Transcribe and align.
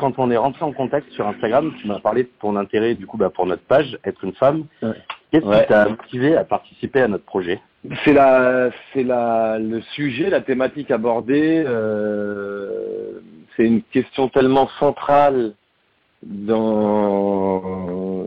Quand 0.00 0.18
on 0.18 0.30
est 0.30 0.36
rentré 0.36 0.64
en 0.64 0.72
contact 0.72 1.10
sur 1.12 1.26
Instagram, 1.28 1.72
tu 1.80 1.86
m'as 1.86 2.00
parlé 2.00 2.22
de 2.24 2.30
ton 2.40 2.56
intérêt 2.56 2.94
du 2.94 3.06
coup 3.06 3.18
bah, 3.18 3.28
pour 3.28 3.44
notre 3.46 3.62
page, 3.62 3.98
être 4.04 4.24
une 4.24 4.32
femme. 4.32 4.64
Qu'est-ce 5.30 5.44
Ouais. 5.44 5.60
qui 5.60 5.66
t'a 5.68 5.88
motivé 5.90 6.36
à 6.36 6.44
participer 6.44 7.02
à 7.02 7.08
notre 7.08 7.24
projet? 7.24 7.60
C'est 8.04 8.12
la, 8.14 8.70
c'est 8.92 9.04
la, 9.04 9.58
le 9.58 9.80
sujet, 9.94 10.30
la 10.30 10.40
thématique 10.40 10.90
abordée. 10.90 11.62
euh, 11.66 13.20
c'est 13.56 13.66
une 13.66 13.82
question 13.82 14.28
tellement 14.28 14.68
centrale 14.78 15.52
dans 16.22 18.26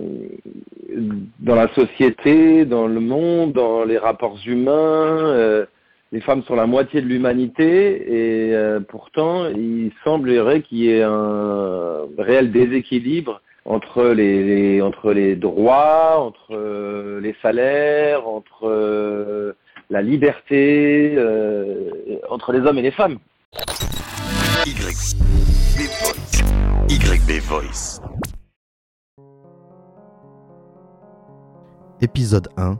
dans 1.40 1.56
la 1.56 1.68
société, 1.74 2.66
dans 2.66 2.88
le 2.88 3.00
monde, 3.00 3.54
dans 3.54 3.84
les 3.84 3.98
rapports 3.98 4.38
humains. 4.46 4.72
euh, 4.72 5.66
les 6.14 6.22
femmes 6.22 6.44
sont 6.44 6.56
la 6.56 6.68
moitié 6.68 7.02
de 7.02 7.08
l'humanité 7.08 8.48
et 8.48 8.54
euh, 8.56 8.80
pourtant, 8.80 9.48
il 9.48 9.92
semblerait 10.04 10.62
qu'il 10.62 10.78
y 10.78 10.90
ait 10.92 11.02
un 11.04 12.02
réel 12.20 12.52
déséquilibre 12.52 13.42
entre 13.66 14.04
les, 14.06 14.44
les- 14.44 14.82
entre 14.84 15.12
les 15.12 15.36
droits, 15.36 16.20
entre 16.20 16.52
euh, 16.52 17.20
les 17.20 17.36
salaires, 17.42 18.28
entre 18.28 18.68
euh, 18.68 19.54
la 19.90 20.02
liberté, 20.04 21.16
euh, 21.18 21.90
entre 22.30 22.52
les 22.52 22.60
hommes 22.60 22.78
et 22.78 22.84
les 22.84 22.92
femmes. 22.92 23.18
YB 24.68 24.82
Voice. 26.00 26.44
YB 26.90 27.42
Voice. 27.50 28.02
Épisode 32.02 32.50
1 32.58 32.78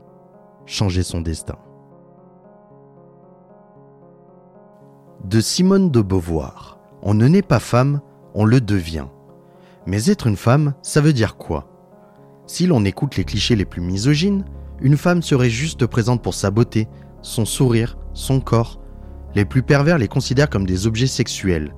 Changer 0.66 1.02
son 1.02 1.20
destin. 1.20 1.56
De 5.24 5.40
Simone 5.40 5.90
de 5.90 6.02
Beauvoir. 6.02 6.78
On 7.00 7.14
ne 7.14 7.26
naît 7.26 7.40
pas 7.40 7.58
femme, 7.58 8.02
on 8.34 8.44
le 8.44 8.60
devient. 8.60 9.06
Mais 9.86 10.10
être 10.10 10.26
une 10.26 10.36
femme, 10.36 10.74
ça 10.82 11.00
veut 11.00 11.14
dire 11.14 11.36
quoi? 11.36 11.66
Si 12.46 12.66
l'on 12.66 12.84
écoute 12.84 13.16
les 13.16 13.24
clichés 13.24 13.56
les 13.56 13.64
plus 13.64 13.80
misogynes, 13.80 14.44
une 14.82 14.98
femme 14.98 15.22
serait 15.22 15.48
juste 15.48 15.86
présente 15.86 16.22
pour 16.22 16.34
sa 16.34 16.50
beauté, 16.50 16.88
son 17.22 17.46
sourire, 17.46 17.96
son 18.12 18.40
corps. 18.40 18.78
Les 19.34 19.46
plus 19.46 19.62
pervers 19.62 19.96
les 19.96 20.08
considèrent 20.08 20.50
comme 20.50 20.66
des 20.66 20.86
objets 20.86 21.06
sexuels. 21.06 21.74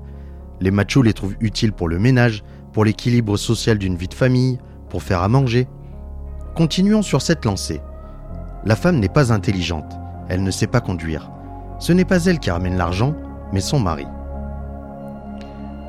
Les 0.61 0.73
machos 0.73 1.03
les 1.03 1.13
trouvent 1.13 1.37
utiles 1.39 1.73
pour 1.73 1.89
le 1.89 2.01
ménage, 2.01 2.43
pour 2.73 2.85
l'équilibre 2.85 3.37
social 3.37 3.79
d'une 3.79 3.97
vie 3.97 4.09
de 4.09 4.15
famille, 4.15 4.59
pour 4.89 5.05
faire 5.05 5.23
à 5.23 5.29
manger. 5.29 5.69
Continuons 6.57 7.03
sur 7.03 7.23
cette 7.23 7.45
lancée. 7.45 7.81
La 8.65 8.75
femme 8.75 8.99
n'est 8.99 9.09
pas 9.09 9.33
intelligente, 9.33 9.93
elle 10.29 10.43
ne 10.43 10.51
sait 10.51 10.67
pas 10.67 10.81
conduire. 10.81 11.31
Ce 11.79 11.93
n'est 11.93 12.05
pas 12.05 12.25
elle 12.25 12.41
qui 12.41 12.51
ramène 12.51 12.77
l'argent, 12.77 13.15
mais 13.53 13.61
son 13.61 13.81
mari. 13.81 14.07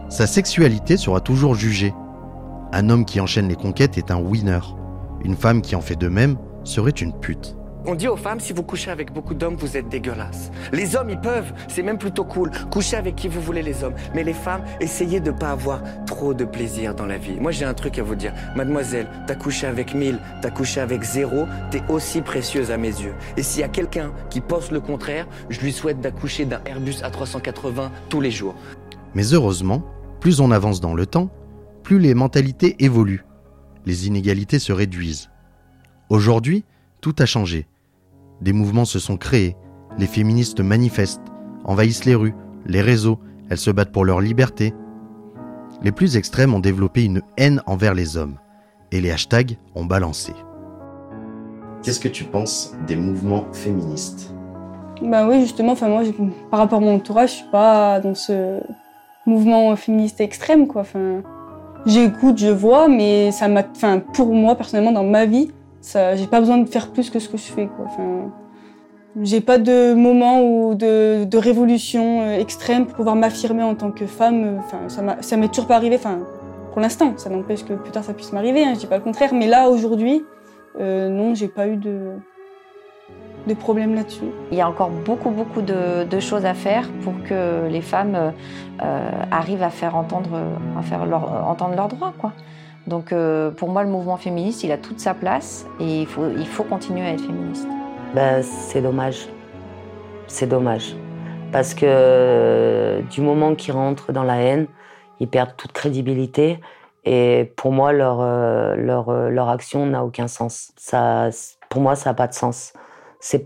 Sa 0.09 0.25
sexualité 0.25 0.95
sera 0.95 1.19
toujours 1.19 1.55
jugée. 1.55 1.93
Un 2.71 2.89
homme 2.89 3.03
qui 3.03 3.19
enchaîne 3.19 3.49
les 3.49 3.55
conquêtes 3.55 3.97
est 3.97 4.11
un 4.11 4.19
winner. 4.19 4.59
Une 5.23 5.35
femme 5.35 5.61
qui 5.61 5.75
en 5.75 5.81
fait 5.81 5.95
de 5.95 6.07
même 6.07 6.37
serait 6.63 6.91
une 6.91 7.13
pute. 7.13 7.56
On 7.85 7.95
dit 7.95 8.07
aux 8.07 8.17
femmes, 8.17 8.39
si 8.39 8.53
vous 8.53 8.63
couchez 8.63 8.91
avec 8.91 9.13
beaucoup 9.13 9.33
d'hommes, 9.33 9.55
vous 9.55 9.77
êtes 9.77 9.87
dégueulasses. 9.87 10.51
Les 10.73 10.95
hommes, 10.95 11.09
ils 11.09 11.19
peuvent, 11.19 11.53
c'est 11.67 11.83
même 11.83 11.97
plutôt 11.97 12.25
cool. 12.25 12.51
Couchez 12.69 12.97
avec 12.97 13.15
qui 13.15 13.27
vous 13.27 13.39
voulez, 13.39 13.61
les 13.61 13.83
hommes. 13.83 13.93
Mais 14.13 14.23
les 14.23 14.33
femmes, 14.33 14.63
essayez 14.81 15.19
de 15.19 15.31
pas 15.31 15.51
avoir 15.51 15.81
trop 16.05 16.33
de 16.33 16.43
plaisir 16.43 16.95
dans 16.95 17.05
la 17.05 17.17
vie. 17.17 17.39
Moi, 17.39 17.51
j'ai 17.51 17.65
un 17.65 17.73
truc 17.73 17.97
à 17.97 18.03
vous 18.03 18.15
dire. 18.15 18.33
Mademoiselle, 18.55 19.07
t'as 19.25 19.35
couché 19.35 19.67
avec 19.67 19.93
1000, 19.93 20.19
t'as 20.41 20.49
couché 20.49 20.81
avec 20.81 21.03
zéro, 21.03 21.45
t'es 21.71 21.81
aussi 21.87 22.21
précieuse 22.21 22.71
à 22.71 22.77
mes 22.77 22.87
yeux. 22.87 23.13
Et 23.37 23.43
s'il 23.43 23.61
y 23.61 23.65
a 23.65 23.69
quelqu'un 23.69 24.11
qui 24.29 24.41
pense 24.41 24.71
le 24.71 24.81
contraire, 24.81 25.27
je 25.49 25.61
lui 25.61 25.71
souhaite 25.71 26.01
d'accoucher 26.01 26.45
d'un 26.45 26.61
Airbus 26.65 27.01
A380 27.03 27.89
tous 28.09 28.19
les 28.19 28.31
jours. 28.31 28.55
Mais 29.15 29.33
heureusement, 29.33 29.83
plus 30.19 30.41
on 30.41 30.51
avance 30.51 30.81
dans 30.81 30.93
le 30.93 31.05
temps, 31.05 31.29
plus 31.83 31.99
les 31.99 32.15
mentalités 32.15 32.75
évoluent. 32.83 33.23
Les 33.85 34.07
inégalités 34.07 34.59
se 34.59 34.73
réduisent. 34.73 35.29
Aujourd'hui, 36.09 36.65
tout 37.01 37.15
a 37.19 37.25
changé. 37.25 37.67
Des 38.41 38.53
mouvements 38.53 38.85
se 38.85 38.99
sont 38.99 39.17
créés, 39.17 39.55
les 39.97 40.07
féministes 40.07 40.59
manifestent, 40.59 41.21
envahissent 41.63 42.05
les 42.05 42.15
rues, 42.15 42.35
les 42.65 42.81
réseaux, 42.81 43.19
elles 43.49 43.57
se 43.57 43.71
battent 43.71 43.91
pour 43.91 44.05
leur 44.05 44.21
liberté. 44.21 44.73
Les 45.81 45.91
plus 45.91 46.17
extrêmes 46.17 46.53
ont 46.53 46.59
développé 46.59 47.05
une 47.05 47.21
haine 47.37 47.61
envers 47.65 47.93
les 47.93 48.17
hommes, 48.17 48.37
et 48.91 49.01
les 49.01 49.11
hashtags 49.11 49.57
ont 49.75 49.85
balancé. 49.85 50.33
Qu'est-ce 51.83 51.99
que 51.99 52.07
tu 52.07 52.23
penses 52.23 52.75
des 52.87 52.95
mouvements 52.95 53.45
féministes? 53.53 54.33
Bah 55.01 55.27
oui, 55.27 55.41
justement, 55.41 55.73
enfin 55.73 55.87
moi, 55.87 56.01
par 56.49 56.59
rapport 56.59 56.79
à 56.79 56.81
mon 56.81 56.95
entourage, 56.95 57.29
je 57.29 57.35
suis 57.35 57.51
pas 57.51 57.99
dans 57.99 58.15
ce 58.15 58.59
mouvement 59.25 59.75
féministe 59.75 60.19
extrême, 60.19 60.67
quoi. 60.67 60.81
Enfin, 60.81 61.21
j'écoute, 61.85 62.39
je 62.39 62.47
vois, 62.47 62.87
mais 62.87 63.31
ça 63.31 63.47
m'a, 63.47 63.63
enfin, 63.69 63.99
pour 63.99 64.33
moi 64.33 64.55
personnellement, 64.55 64.91
dans 64.91 65.03
ma 65.03 65.25
vie, 65.25 65.51
j'ai 65.93 66.27
pas 66.27 66.39
besoin 66.39 66.57
de 66.57 66.67
faire 66.67 66.91
plus 66.91 67.09
que 67.09 67.19
ce 67.19 67.29
que 67.29 67.37
je 67.37 67.43
fais, 67.43 67.67
quoi. 67.67 67.85
Enfin, 67.85 68.31
j'ai 69.23 69.41
pas 69.41 69.57
de 69.57 69.93
moment 69.93 70.41
ou 70.41 70.75
de, 70.75 71.23
de 71.23 71.37
révolution 71.37 72.21
euh, 72.21 72.39
extrême 72.39 72.85
pour 72.85 72.95
pouvoir 72.95 73.15
m'affirmer 73.15 73.63
en 73.63 73.75
tant 73.75 73.91
que 73.91 74.05
femme. 74.05 74.59
Enfin, 74.59 75.15
ça 75.21 75.37
m'est 75.37 75.47
toujours 75.47 75.67
pas 75.67 75.75
arrivé. 75.75 75.95
Enfin, 75.95 76.19
pour 76.71 76.81
l'instant, 76.81 77.13
ça 77.17 77.29
n'empêche 77.29 77.63
que 77.63 77.73
plus 77.73 77.91
tard 77.91 78.03
ça 78.03 78.13
puisse 78.13 78.31
m'arriver. 78.33 78.63
Hein, 78.63 78.73
je 78.75 78.79
dis 78.81 78.87
pas 78.87 78.97
le 78.97 79.03
contraire, 79.03 79.33
mais 79.33 79.47
là 79.47 79.69
aujourd'hui, 79.69 80.23
euh, 80.79 81.09
non, 81.09 81.33
j'ai 81.33 81.47
pas 81.47 81.67
eu 81.67 81.77
de 81.77 82.11
de 83.47 83.53
problème 83.53 83.95
là-dessus. 83.95 84.25
Il 84.51 84.57
y 84.57 84.61
a 84.61 84.67
encore 84.67 84.89
beaucoup, 84.89 85.29
beaucoup 85.29 85.61
de, 85.61 86.19
choses 86.19 86.43
à 86.43 86.53
faire 86.53 86.89
pour 87.01 87.13
que 87.23 87.67
les 87.69 87.79
femmes 87.79 88.33
euh, 88.83 89.11
arrivent 89.31 89.63
à 89.63 89.69
faire 89.69 89.95
entendre, 89.95 90.37
à 90.77 90.81
faire 90.81 91.05
leur, 91.05 91.47
entendre 91.47 91.73
leurs 91.77 91.87
droits. 91.87 92.13
Quoi. 92.19 92.33
Donc 92.87 93.11
euh, 93.11 93.51
pour 93.51 93.69
moi, 93.69 93.83
le 93.83 93.89
mouvement 93.89 94.17
féministe, 94.17 94.63
il 94.63 94.71
a 94.71 94.77
toute 94.77 94.99
sa 94.99 95.13
place 95.13 95.65
et 95.79 96.01
il 96.01 96.07
faut, 96.07 96.29
il 96.29 96.47
faut 96.47 96.63
continuer 96.63 97.05
à 97.05 97.11
être 97.11 97.21
féministe. 97.21 97.67
Ben, 98.15 98.41
c'est 98.41 98.81
dommage. 98.81 99.27
C'est 100.27 100.47
dommage. 100.47 100.95
Parce 101.51 101.73
que 101.73 101.85
euh, 101.85 103.01
du 103.01 103.21
moment 103.21 103.55
qu'ils 103.55 103.73
rentrent 103.73 104.13
dans 104.13 104.23
la 104.23 104.37
haine, 104.37 104.67
ils 105.19 105.27
perdent 105.27 105.55
toute 105.57 105.73
crédibilité. 105.73 106.59
Et 107.03 107.53
pour 107.55 107.71
moi, 107.71 107.91
leur, 107.91 108.19
euh, 108.21 108.75
leur, 108.75 109.11
leur 109.11 109.49
action 109.49 109.85
n'a 109.85 110.03
aucun 110.03 110.27
sens. 110.27 110.71
Ça, 110.77 111.29
pour 111.69 111.81
moi, 111.81 111.95
ça 111.95 112.09
n'a 112.09 112.13
pas 112.13 112.27
de 112.27 112.33
sens. 112.33 112.73
C'est 113.19 113.43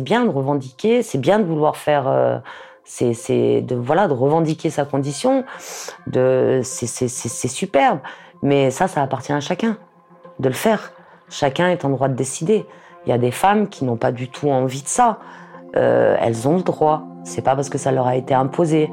bien 0.00 0.24
de 0.24 0.30
revendiquer, 0.30 1.02
c'est 1.02 1.18
bien 1.18 1.38
de 1.38 1.44
vouloir 1.44 1.76
faire, 1.76 2.42
c'est, 2.84 3.60
de 3.60 3.74
voilà, 3.74 4.08
de 4.08 4.14
revendiquer 4.14 4.70
sa 4.70 4.84
condition. 4.84 5.44
De, 6.06 6.60
c'est 6.62 7.08
superbe. 7.48 7.98
Mais 8.44 8.70
ça, 8.70 8.86
ça 8.86 9.02
appartient 9.02 9.32
à 9.32 9.40
chacun 9.40 9.78
de 10.38 10.48
le 10.48 10.54
faire. 10.54 10.92
Chacun 11.28 11.70
est 11.70 11.84
en 11.84 11.88
droit 11.88 12.08
de 12.08 12.14
décider. 12.14 12.66
Il 13.06 13.10
y 13.10 13.12
a 13.12 13.18
des 13.18 13.30
femmes 13.30 13.68
qui 13.68 13.84
n'ont 13.84 13.96
pas 13.96 14.12
du 14.12 14.28
tout 14.28 14.50
envie 14.50 14.82
de 14.82 14.88
ça. 14.88 15.18
Euh, 15.76 16.16
elles 16.20 16.46
ont 16.46 16.58
le 16.58 16.62
droit. 16.62 17.02
C'est 17.24 17.42
pas 17.42 17.56
parce 17.56 17.70
que 17.70 17.78
ça 17.78 17.90
leur 17.90 18.06
a 18.06 18.16
été 18.16 18.34
imposé. 18.34 18.90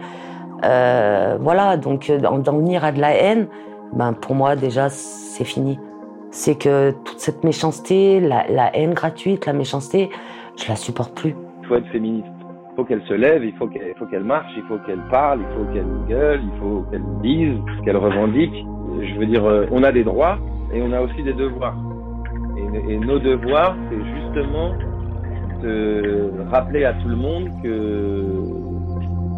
Euh, 0.63 1.37
voilà, 1.39 1.75
donc 1.75 2.09
euh, 2.09 2.23
en 2.23 2.39
d'en 2.39 2.57
venir 2.57 2.85
à 2.85 2.91
de 2.91 3.01
la 3.01 3.13
haine, 3.13 3.47
ben 3.93 4.13
pour 4.13 4.35
moi 4.35 4.55
déjà 4.55 4.89
c'est 4.89 5.43
fini. 5.43 5.79
C'est 6.29 6.55
que 6.55 6.91
toute 7.03 7.19
cette 7.19 7.43
méchanceté, 7.43 8.21
la, 8.21 8.45
la 8.47 8.75
haine 8.75 8.93
gratuite, 8.93 9.45
la 9.47 9.53
méchanceté, 9.53 10.09
je 10.55 10.69
la 10.69 10.77
supporte 10.77 11.13
plus. 11.13 11.35
Il 11.61 11.67
faut 11.67 11.75
être 11.75 11.87
féministe. 11.87 12.40
Il 12.71 12.75
faut 12.77 12.83
qu'elle 12.85 13.01
se 13.01 13.13
lève, 13.13 13.43
il 13.43 13.53
faut 13.53 13.67
qu'elle 13.67 14.23
marche, 14.23 14.51
il 14.55 14.63
faut 14.63 14.77
qu'elle 14.85 15.01
parle, 15.09 15.41
il 15.41 15.57
faut 15.57 15.73
qu'elle 15.73 16.07
gueule, 16.07 16.39
il 16.41 16.59
faut 16.59 16.85
qu'elle 16.89 17.03
dise, 17.21 17.57
qu'elle 17.83 17.97
revendique. 17.97 18.53
Je 19.01 19.19
veux 19.19 19.25
dire, 19.25 19.43
euh, 19.45 19.65
on 19.71 19.83
a 19.83 19.91
des 19.91 20.05
droits 20.05 20.37
et 20.73 20.81
on 20.81 20.93
a 20.93 21.01
aussi 21.01 21.21
des 21.21 21.33
devoirs. 21.33 21.75
Et, 22.87 22.97
nos 22.97 23.19
devoirs, 23.19 23.75
c'est 23.89 24.21
justement 24.21 24.73
de 25.61 26.31
rappeler 26.49 26.85
à 26.85 26.93
tout 26.93 27.09
le 27.09 27.17
monde 27.17 27.49
que 27.61 28.61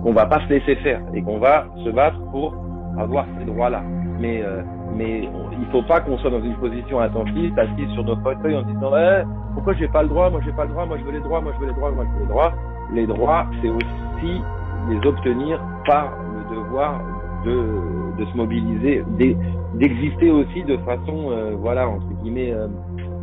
qu'on 0.03 0.13
va 0.13 0.25
pas 0.25 0.41
se 0.41 0.49
laisser 0.49 0.75
faire 0.77 1.01
et 1.13 1.23
qu'on 1.23 1.39
va 1.39 1.65
se 1.83 1.89
battre 1.89 2.19
pour 2.29 2.53
avoir 2.99 3.25
ces 3.39 3.45
droits-là. 3.45 3.81
Mais 4.19 4.43
euh, 4.43 4.61
mais 4.95 5.27
il 5.59 5.65
faut 5.71 5.81
pas 5.81 6.01
qu'on 6.01 6.17
soit 6.19 6.29
dans 6.29 6.43
une 6.43 6.55
position 6.55 6.99
attentiste, 6.99 7.57
assise 7.57 7.89
sur 7.93 8.03
nos 8.03 8.15
fauteuils 8.17 8.55
en 8.55 8.61
disant 8.61 8.91
eh, 8.95 9.23
pourquoi 9.55 9.73
j'ai 9.73 9.87
pas 9.87 10.03
le 10.03 10.09
droit, 10.09 10.29
moi 10.29 10.39
j'ai 10.45 10.51
pas 10.51 10.65
le 10.65 10.71
droit, 10.71 10.85
moi 10.85 10.97
je 10.99 11.03
veux 11.03 11.13
les 11.13 11.19
droits, 11.19 11.41
moi 11.41 11.51
je 11.55 11.61
veux 11.61 11.67
les 11.67 11.73
droits, 11.73 11.91
moi 11.91 12.05
je 12.05 12.13
veux 12.13 12.25
les 12.25 12.29
droits. 12.29 12.53
Les 12.93 13.07
droits, 13.07 13.45
c'est 13.61 13.69
aussi 13.69 14.41
les 14.89 15.07
obtenir 15.07 15.59
par 15.85 16.11
le 16.33 16.55
devoir 16.55 17.01
de, 17.45 18.19
de 18.19 18.25
se 18.25 18.37
mobiliser, 18.37 19.03
d'e- 19.17 19.35
d'exister 19.75 20.31
aussi 20.31 20.63
de 20.63 20.77
façon, 20.77 21.31
euh, 21.31 21.55
voilà, 21.59 21.87
entre 21.89 22.07
guillemets, 22.21 22.51
euh, 22.53 22.67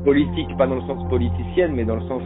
politique, 0.04 0.56
pas 0.56 0.66
dans 0.66 0.74
le 0.76 0.80
sens 0.82 1.06
politicienne, 1.08 1.72
mais 1.74 1.84
dans 1.84 1.96
le 1.96 2.06
sens 2.08 2.22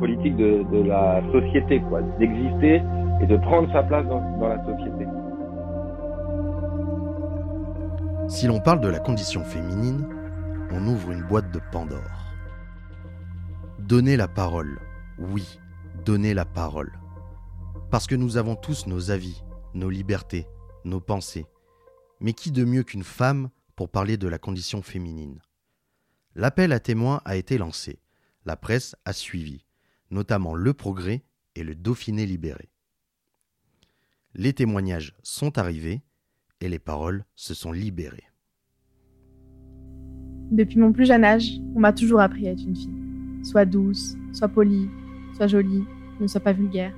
politique 0.00 0.36
de, 0.36 0.64
de 0.72 0.82
la 0.82 1.20
société, 1.32 1.80
quoi, 1.88 2.00
d'exister 2.18 2.82
et 3.20 3.26
de 3.26 3.36
prendre 3.36 3.70
sa 3.72 3.82
place 3.82 4.06
dans, 4.06 4.20
dans 4.38 4.48
la 4.48 4.64
société. 4.64 5.06
Si 8.28 8.46
l'on 8.46 8.60
parle 8.60 8.80
de 8.80 8.88
la 8.88 8.98
condition 8.98 9.42
féminine, 9.42 10.06
on 10.72 10.86
ouvre 10.86 11.12
une 11.12 11.22
boîte 11.22 11.50
de 11.50 11.60
Pandore. 11.72 11.98
Donner 13.78 14.16
la 14.16 14.28
parole. 14.28 14.78
Oui, 15.18 15.58
donner 16.08 16.32
la 16.32 16.46
parole. 16.46 16.98
Parce 17.90 18.06
que 18.06 18.14
nous 18.14 18.38
avons 18.38 18.56
tous 18.56 18.86
nos 18.86 19.10
avis, 19.10 19.42
nos 19.74 19.90
libertés, 19.90 20.46
nos 20.86 21.02
pensées. 21.02 21.44
Mais 22.18 22.32
qui 22.32 22.50
de 22.50 22.64
mieux 22.64 22.82
qu'une 22.82 23.04
femme 23.04 23.50
pour 23.76 23.90
parler 23.90 24.16
de 24.16 24.26
la 24.26 24.38
condition 24.38 24.80
féminine? 24.80 25.38
L'appel 26.34 26.72
à 26.72 26.80
témoins 26.80 27.20
a 27.26 27.36
été 27.36 27.58
lancé. 27.58 28.00
La 28.46 28.56
presse 28.56 28.96
a 29.04 29.12
suivi, 29.12 29.66
notamment 30.10 30.54
Le 30.54 30.72
Progrès 30.72 31.24
et 31.54 31.62
le 31.62 31.74
Dauphiné 31.74 32.24
libéré. 32.24 32.70
Les 34.32 34.54
témoignages 34.54 35.14
sont 35.22 35.58
arrivés 35.58 36.00
et 36.62 36.70
les 36.70 36.78
paroles 36.78 37.26
se 37.34 37.52
sont 37.52 37.72
libérées. 37.72 38.30
Depuis 40.52 40.78
mon 40.78 40.90
plus 40.90 41.04
jeune 41.04 41.24
âge, 41.24 41.60
on 41.74 41.80
m'a 41.80 41.92
toujours 41.92 42.20
appris 42.20 42.48
à 42.48 42.52
être 42.52 42.62
une 42.62 42.76
fille. 42.76 43.44
Sois 43.44 43.66
douce, 43.66 44.16
sois 44.32 44.48
polie, 44.48 44.88
sois 45.36 45.48
jolie, 45.48 45.84
ne 46.22 46.28
sois 46.28 46.40
pas 46.40 46.52
vulgaire. 46.52 46.92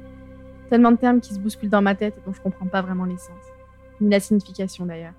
Tellement 0.68 0.92
de 0.92 0.96
termes 0.96 1.20
qui 1.20 1.34
se 1.34 1.38
bousculent 1.38 1.70
dans 1.70 1.82
ma 1.82 1.94
tête 1.94 2.16
et 2.16 2.26
dont 2.26 2.32
je 2.32 2.40
comprends 2.40 2.66
pas 2.66 2.82
vraiment 2.82 3.04
l'essence. 3.04 3.44
Ni 4.00 4.10
la 4.10 4.20
signification 4.20 4.86
d'ailleurs. 4.86 5.14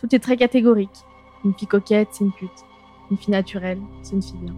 Tout 0.00 0.14
est 0.14 0.18
très 0.18 0.36
catégorique. 0.36 1.04
Une 1.44 1.54
fille 1.54 1.68
coquette, 1.68 2.08
c'est 2.12 2.24
une 2.24 2.32
pute. 2.32 2.50
Une 3.10 3.16
fille 3.16 3.32
naturelle, 3.32 3.80
c'est 4.02 4.14
une 4.14 4.22
fille 4.22 4.38
bien. 4.40 4.54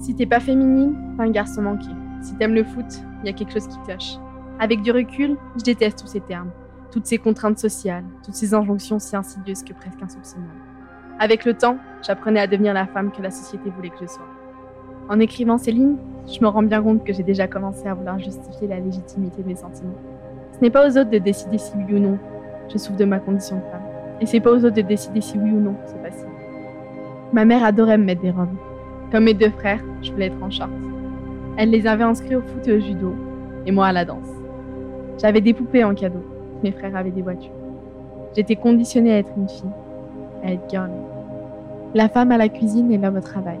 Si 0.00 0.14
t'es 0.14 0.26
pas 0.26 0.40
féminine, 0.40 1.14
t'es 1.16 1.22
un 1.22 1.30
garçon 1.30 1.62
manqué. 1.62 1.88
Si 2.22 2.34
t'aimes 2.36 2.54
le 2.54 2.64
foot, 2.64 2.86
il 3.22 3.26
y 3.26 3.28
a 3.28 3.32
quelque 3.32 3.52
chose 3.52 3.68
qui 3.68 3.78
cloche. 3.84 4.14
Avec 4.58 4.82
du 4.82 4.90
recul, 4.90 5.36
je 5.56 5.62
déteste 5.62 5.98
tous 5.98 6.06
ces 6.06 6.20
termes, 6.20 6.50
toutes 6.90 7.06
ces 7.06 7.18
contraintes 7.18 7.58
sociales, 7.58 8.04
toutes 8.24 8.34
ces 8.34 8.54
injonctions 8.54 8.98
si 8.98 9.14
insidieuses 9.14 9.62
que 9.62 9.74
presque 9.74 10.02
insoupçonnables. 10.02 10.50
Avec 11.18 11.44
le 11.44 11.54
temps, 11.54 11.78
j'apprenais 12.02 12.40
à 12.40 12.46
devenir 12.46 12.74
la 12.74 12.86
femme 12.86 13.10
que 13.10 13.22
la 13.22 13.30
société 13.30 13.70
voulait 13.70 13.90
que 13.90 14.00
je 14.00 14.06
sois. 14.06 14.35
En 15.08 15.20
écrivant 15.20 15.58
ces 15.58 15.72
lignes, 15.72 15.96
je 16.26 16.40
me 16.40 16.48
rends 16.48 16.62
bien 16.62 16.82
compte 16.82 17.04
que 17.04 17.12
j'ai 17.12 17.22
déjà 17.22 17.46
commencé 17.46 17.86
à 17.86 17.94
vouloir 17.94 18.18
justifier 18.18 18.66
la 18.66 18.80
légitimité 18.80 19.42
de 19.42 19.48
mes 19.48 19.54
sentiments. 19.54 19.94
Ce 20.52 20.60
n'est 20.60 20.70
pas 20.70 20.86
aux 20.88 20.98
autres 20.98 21.10
de 21.10 21.18
décider 21.18 21.58
si 21.58 21.72
oui 21.76 21.94
ou 21.94 21.98
non 21.98 22.18
je 22.72 22.78
souffre 22.78 22.98
de 22.98 23.04
ma 23.04 23.20
condition 23.20 23.56
de 23.56 23.62
femme. 23.70 23.82
Et 24.20 24.26
c'est 24.26 24.40
pas 24.40 24.50
aux 24.50 24.64
autres 24.64 24.74
de 24.74 24.82
décider 24.82 25.20
si 25.20 25.38
oui 25.38 25.50
ou 25.50 25.60
non 25.60 25.76
c'est 25.86 26.02
facile. 26.02 26.28
Ma 27.32 27.44
mère 27.44 27.64
adorait 27.64 27.98
me 27.98 28.04
mettre 28.04 28.22
des 28.22 28.30
robes. 28.30 28.56
Comme 29.12 29.24
mes 29.24 29.34
deux 29.34 29.50
frères, 29.50 29.82
je 30.02 30.10
voulais 30.10 30.26
être 30.26 30.42
en 30.42 30.50
short. 30.50 30.70
Elle 31.56 31.70
les 31.70 31.86
avait 31.86 32.04
inscrits 32.04 32.36
au 32.36 32.42
foot 32.42 32.66
et 32.66 32.72
au 32.72 32.80
judo, 32.80 33.14
et 33.64 33.72
moi 33.72 33.86
à 33.86 33.92
la 33.92 34.04
danse. 34.04 34.28
J'avais 35.18 35.40
des 35.40 35.54
poupées 35.54 35.84
en 35.84 35.94
cadeau, 35.94 36.24
mes 36.62 36.72
frères 36.72 36.96
avaient 36.96 37.10
des 37.10 37.22
voitures. 37.22 37.52
J'étais 38.34 38.56
conditionnée 38.56 39.12
à 39.12 39.18
être 39.18 39.32
une 39.36 39.48
fille, 39.48 39.70
à 40.44 40.52
être 40.52 40.68
girl. 40.68 40.90
La 41.94 42.08
femme 42.08 42.32
à 42.32 42.36
la 42.36 42.48
cuisine 42.48 42.90
et 42.90 42.98
l'homme 42.98 43.16
au 43.16 43.20
travail. 43.20 43.58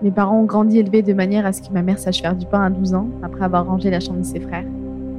Mes 0.00 0.12
parents 0.12 0.40
ont 0.40 0.44
grandi 0.44 0.78
élevés 0.78 1.02
de 1.02 1.12
manière 1.12 1.44
à 1.44 1.52
ce 1.52 1.60
que 1.60 1.72
ma 1.72 1.82
mère 1.82 1.98
sache 1.98 2.22
faire 2.22 2.36
du 2.36 2.46
pain 2.46 2.62
à 2.62 2.70
12 2.70 2.94
ans, 2.94 3.08
après 3.22 3.44
avoir 3.44 3.66
rangé 3.66 3.90
la 3.90 3.98
chambre 3.98 4.20
de 4.20 4.24
ses 4.24 4.38
frères, 4.38 4.64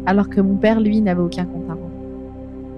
alors 0.06 0.30
que 0.30 0.40
mon 0.40 0.56
père, 0.56 0.80
lui, 0.80 1.02
n'avait 1.02 1.22
aucun 1.22 1.44
compte 1.44 1.70
à 1.70 1.74
rendre. 1.74 1.90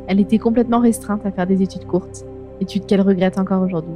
Elle 0.08 0.20
était 0.20 0.40
complètement 0.40 0.80
restreinte 0.80 1.24
à 1.26 1.32
faire 1.32 1.46
des 1.46 1.62
études 1.62 1.86
courtes, 1.86 2.26
études 2.60 2.88
qu'elle 2.88 3.02
regrette 3.02 3.38
encore 3.38 3.62
aujourd'hui. 3.62 3.94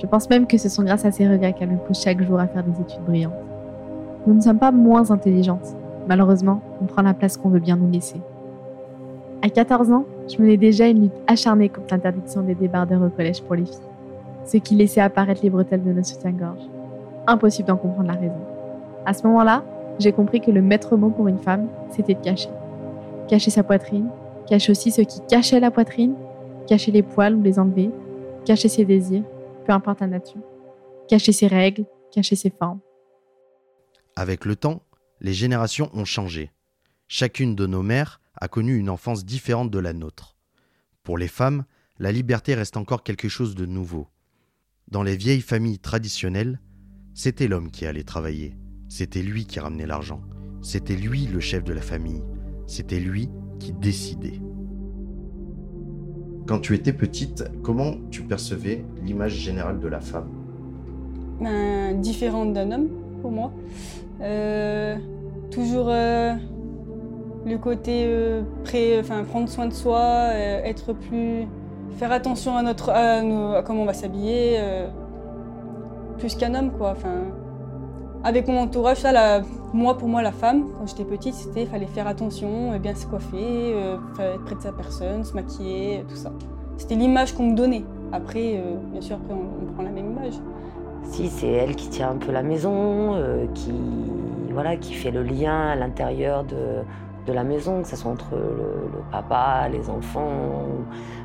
Je 0.00 0.06
pense 0.06 0.30
même 0.30 0.46
que 0.46 0.56
ce 0.56 0.68
sont 0.68 0.84
grâce 0.84 1.04
à 1.04 1.10
ces 1.10 1.28
regrets 1.28 1.52
qu'elle 1.52 1.70
me 1.70 1.78
pousse 1.78 2.02
chaque 2.02 2.22
jour 2.22 2.38
à 2.38 2.46
faire 2.46 2.62
des 2.62 2.80
études 2.80 3.04
brillantes. 3.04 3.32
Nous 4.26 4.34
ne 4.34 4.40
sommes 4.40 4.58
pas 4.58 4.70
moins 4.70 5.10
intelligentes. 5.10 5.76
Malheureusement, 6.08 6.62
on 6.80 6.86
prend 6.86 7.02
la 7.02 7.12
place 7.12 7.36
qu'on 7.36 7.48
veut 7.48 7.58
bien 7.58 7.76
nous 7.76 7.90
laisser. 7.90 8.20
À 9.42 9.48
14 9.48 9.90
ans, 9.90 10.04
je 10.28 10.40
menais 10.40 10.56
déjà 10.56 10.86
une 10.86 11.02
lutte 11.02 11.20
acharnée 11.26 11.70
contre 11.70 11.88
l'interdiction 11.90 12.42
des 12.42 12.54
débardeurs 12.54 13.02
au 13.02 13.08
collège 13.08 13.42
pour 13.42 13.56
les 13.56 13.64
filles, 13.64 13.78
ce 14.44 14.58
qui 14.58 14.76
laissait 14.76 15.00
apparaître 15.00 15.40
les 15.42 15.50
bretelles 15.50 15.82
de 15.82 15.92
nos 15.92 16.04
soutiens-gorge. 16.04 16.68
Impossible 17.26 17.68
d'en 17.68 17.76
comprendre 17.76 18.08
la 18.08 18.18
raison. 18.18 18.40
À 19.06 19.12
ce 19.12 19.26
moment-là, 19.26 19.64
j'ai 19.98 20.12
compris 20.12 20.40
que 20.40 20.50
le 20.50 20.62
maître 20.62 20.96
mot 20.96 21.10
pour 21.10 21.28
une 21.28 21.38
femme, 21.38 21.68
c'était 21.90 22.14
de 22.14 22.22
cacher. 22.22 22.50
Cacher 23.28 23.50
sa 23.50 23.62
poitrine, 23.62 24.08
cacher 24.46 24.72
aussi 24.72 24.90
ce 24.90 25.02
qui 25.02 25.20
cachait 25.28 25.60
la 25.60 25.70
poitrine, 25.70 26.14
cacher 26.66 26.90
les 26.90 27.02
poils 27.02 27.34
ou 27.34 27.42
les 27.42 27.58
enlever, 27.58 27.90
cacher 28.44 28.68
ses 28.68 28.84
désirs, 28.84 29.24
peu 29.66 29.72
importe 29.72 30.00
la 30.00 30.06
nature, 30.06 30.40
cacher 31.08 31.32
ses 31.32 31.46
règles, 31.46 31.84
cacher 32.12 32.36
ses 32.36 32.50
formes. 32.50 32.80
Avec 34.16 34.44
le 34.44 34.56
temps, 34.56 34.82
les 35.20 35.32
générations 35.32 35.90
ont 35.92 36.04
changé. 36.04 36.50
Chacune 37.08 37.54
de 37.54 37.66
nos 37.66 37.82
mères 37.82 38.20
a 38.40 38.48
connu 38.48 38.76
une 38.76 38.90
enfance 38.90 39.24
différente 39.24 39.70
de 39.70 39.78
la 39.78 39.92
nôtre. 39.92 40.36
Pour 41.02 41.18
les 41.18 41.28
femmes, 41.28 41.64
la 41.98 42.12
liberté 42.12 42.54
reste 42.54 42.76
encore 42.76 43.02
quelque 43.02 43.28
chose 43.28 43.54
de 43.54 43.66
nouveau. 43.66 44.08
Dans 44.88 45.02
les 45.02 45.16
vieilles 45.16 45.42
familles 45.42 45.78
traditionnelles, 45.78 46.60
c'était 47.22 47.48
l'homme 47.48 47.70
qui 47.70 47.84
allait 47.84 48.02
travailler, 48.02 48.56
c'était 48.88 49.20
lui 49.20 49.44
qui 49.44 49.60
ramenait 49.60 49.84
l'argent, 49.84 50.22
c'était 50.62 50.94
lui 50.94 51.26
le 51.26 51.38
chef 51.38 51.62
de 51.64 51.74
la 51.74 51.82
famille, 51.82 52.22
c'était 52.66 52.98
lui 52.98 53.28
qui 53.58 53.72
décidait. 53.72 54.40
Quand 56.46 56.60
tu 56.60 56.74
étais 56.74 56.94
petite, 56.94 57.44
comment 57.62 57.92
tu 58.10 58.22
percevais 58.22 58.86
l'image 59.04 59.34
générale 59.34 59.80
de 59.80 59.88
la 59.88 60.00
femme? 60.00 60.30
Ben, 61.42 62.00
Différente 62.00 62.54
d'un 62.54 62.72
homme, 62.72 62.88
pour 63.20 63.32
moi. 63.32 63.52
Euh, 64.22 64.96
toujours 65.50 65.88
euh, 65.90 66.32
le 67.44 67.58
côté 67.58 68.04
euh, 68.06 68.42
prendre 69.28 69.50
soin 69.50 69.66
de 69.66 69.74
soi, 69.74 70.30
être 70.32 70.94
plus, 70.94 71.44
faire 71.98 72.12
attention 72.12 72.56
à 72.56 72.62
notre, 72.62 72.88
à, 72.88 73.62
comment 73.62 73.82
on 73.82 73.86
va 73.86 73.92
s'habiller, 73.92 74.58
plus 76.20 76.36
qu'un 76.36 76.54
homme 76.54 76.70
quoi. 76.70 76.92
Enfin, 76.92 77.24
avec 78.22 78.46
mon 78.46 78.58
entourage, 78.58 78.98
ça, 78.98 79.12
la, 79.12 79.42
moi 79.72 79.98
pour 79.98 80.08
moi 80.08 80.22
la 80.22 80.32
femme, 80.32 80.66
quand 80.78 80.86
j'étais 80.86 81.04
petite, 81.04 81.34
c'était 81.34 81.66
fallait 81.66 81.86
faire 81.86 82.06
attention, 82.06 82.78
bien 82.78 82.94
se 82.94 83.06
coiffer, 83.06 83.74
fallait 84.14 84.34
être 84.34 84.44
près 84.44 84.54
de 84.54 84.60
sa 84.60 84.72
personne, 84.72 85.24
se 85.24 85.34
maquiller, 85.34 86.04
tout 86.08 86.16
ça. 86.16 86.30
C'était 86.76 86.94
l'image 86.94 87.34
qu'on 87.34 87.50
me 87.50 87.56
donnait. 87.56 87.84
Après, 88.12 88.62
bien 88.92 89.00
sûr, 89.00 89.16
après 89.16 89.34
on 89.34 89.72
prend 89.72 89.82
la 89.82 89.90
même 89.90 90.12
image. 90.12 90.34
Si, 91.04 91.28
c'est 91.28 91.48
elle 91.48 91.74
qui 91.74 91.88
tient 91.88 92.10
un 92.10 92.16
peu 92.16 92.30
la 92.30 92.42
maison, 92.42 93.14
euh, 93.14 93.46
qui, 93.54 93.72
voilà, 94.52 94.76
qui 94.76 94.94
fait 94.94 95.10
le 95.10 95.22
lien 95.22 95.70
à 95.70 95.74
l'intérieur 95.74 96.44
de, 96.44 96.82
de, 97.26 97.32
la 97.32 97.42
maison, 97.42 97.82
que 97.82 97.88
ce 97.88 97.96
soit 97.96 98.10
entre 98.10 98.36
le, 98.36 99.02
papa, 99.10 99.68
les 99.72 99.90
enfants. 99.90 100.66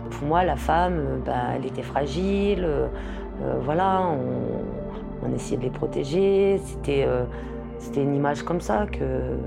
Pour 0.10 0.28
moi, 0.28 0.44
la 0.44 0.56
femme, 0.56 1.22
ben, 1.26 1.54
elle 1.56 1.66
était 1.66 1.84
fragile, 1.84 2.66
euh, 2.66 2.88
voilà, 3.64 4.02
on, 4.10 4.75
on, 5.28 5.34
essayait 5.34 5.58
de 5.58 5.64
les 5.64 5.70
protéger. 5.70 6.60
C'était 6.66 7.04
euh, 7.08 7.26
c'était 7.80 8.02
une 8.04 8.16
image 8.16 8.44
comme 8.44 8.62
ça 8.62 8.86
que. 8.86 9.38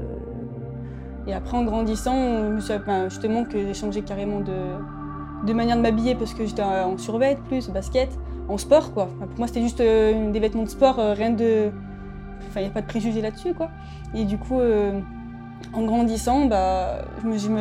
Et 1.27 1.35
après, 1.35 1.57
en 1.59 1.65
grandissant, 1.65 2.59
justement, 2.59 3.45
que 3.45 3.59
j'ai 3.59 3.75
changé 3.75 4.01
carrément 4.01 4.41
de, 4.41 5.53
manière 5.53 5.77
de 5.77 5.83
m'habiller 5.83 6.15
parce 6.15 6.33
que 6.33 6.47
j'étais 6.47 6.63
en 6.63 6.97
survêt 6.97 7.37
plus, 7.49 7.69
basket 7.69 8.09
en 8.49 8.57
sport, 8.57 8.95
quoi. 8.95 9.09
pour 9.19 9.37
moi, 9.37 9.47
c'était 9.47 9.61
juste 9.61 9.83
euh, 9.83 10.31
des 10.31 10.41
vêtements 10.41 10.63
de 10.63 10.71
sport, 10.71 10.99
euh, 10.99 11.13
rien 11.13 11.31
de. 11.31 11.71
Enfin, 12.49 12.61
il 12.61 12.63
n'y 12.63 12.71
a 12.71 12.73
pas 12.73 12.81
de 12.81 12.87
préjugés 12.87 13.21
là-dessus. 13.21 13.53
Et 14.15 14.25
du 14.25 14.39
coup, 14.39 14.61
en 15.75 15.83
grandissant, 15.83 16.47
bah, 16.47 17.03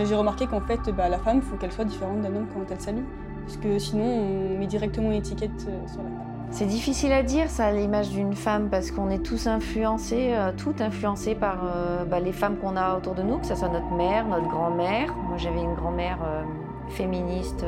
j'ai 0.06 0.16
remarqué 0.16 0.46
qu'en 0.46 0.62
fait, 0.62 0.80
bah, 0.96 1.10
la 1.10 1.18
femme, 1.18 1.38
il 1.38 1.42
faut 1.42 1.58
qu'elle 1.58 1.74
soit 1.74 1.84
différente 1.84 2.22
d'un 2.22 2.34
homme 2.36 2.48
quand 2.54 2.62
elle 2.72 2.80
s'habille. 2.80 3.04
Parce 3.46 3.58
que 3.58 3.80
sinon, 3.80 4.06
on 4.06 4.60
met 4.60 4.68
directement 4.68 5.12
une 5.12 5.18
étiquette 5.18 5.60
sur 5.60 6.04
la 6.04 6.10
femme. 6.10 6.27
C'est 6.50 6.66
difficile 6.66 7.12
à 7.12 7.24
dire 7.24 7.50
ça, 7.50 7.72
l'image 7.72 8.10
d'une 8.10 8.34
femme, 8.34 8.70
parce 8.70 8.92
qu'on 8.92 9.10
est 9.10 9.24
tous 9.24 9.48
influencés, 9.48 10.34
toutes 10.58 10.82
influencées 10.82 11.36
par 11.36 11.58
bah, 12.10 12.20
les 12.20 12.32
femmes 12.32 12.58
qu'on 12.58 12.76
a 12.76 12.98
autour 12.98 13.16
de 13.16 13.22
nous, 13.22 13.38
que 13.38 13.46
ce 13.46 13.56
soit 13.56 13.70
notre 13.70 13.92
mère, 13.92 14.26
notre 14.28 14.48
grand-mère. 14.48 15.14
Moi, 15.28 15.38
j'avais 15.38 15.62
une 15.62 15.76
grand-mère 15.76 16.20
féministe 16.90 17.66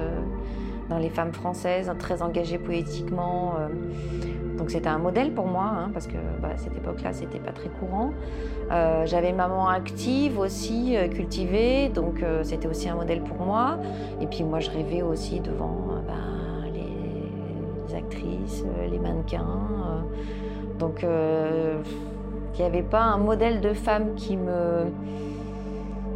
dans 0.90 0.98
les 0.98 1.10
femmes 1.10 1.32
françaises, 1.32 1.92
très 2.00 2.22
engagées 2.22 2.58
poétiquement. 2.58 3.54
Euh. 3.60 3.68
Donc 4.58 4.72
c'était 4.72 4.90
un 4.90 4.98
modèle 4.98 5.34
pour 5.34 5.48
moi, 5.48 5.72
hein, 5.74 5.90
parce 5.94 6.08
que 6.08 6.18
bah, 6.42 6.50
à 6.54 6.58
cette 6.58 6.76
époque-là, 6.76 7.14
c'était 7.14 7.40
pas 7.40 7.54
très 7.54 7.70
courant. 7.70 8.12
Euh, 8.72 9.06
j'avais 9.06 9.32
maman 9.32 9.70
active 9.70 10.38
aussi, 10.38 10.98
euh, 10.98 11.08
cultivée, 11.08 11.88
donc 11.90 12.24
c'était 12.44 12.68
aussi 12.68 12.90
un 12.90 12.96
modèle 12.96 13.22
pour 13.22 13.38
moi. 13.38 13.78
Et 14.20 14.28
puis 14.28 14.44
moi, 14.44 14.60
je 14.60 14.70
rêvais 14.70 15.02
aussi 15.02 15.40
devant 15.40 15.78
ben, 16.06 16.39
les, 17.90 17.96
actrices, 17.96 18.64
les 18.90 19.00
mannequins. 19.00 20.06
donc 20.78 21.04
il 21.04 22.60
n'y 22.60 22.66
avait 22.66 22.84
pas 22.84 23.02
un 23.02 23.18
modèle 23.18 23.62
de 23.62 23.74
femme 23.74 24.16
qui 24.16 24.38
me 24.38 24.86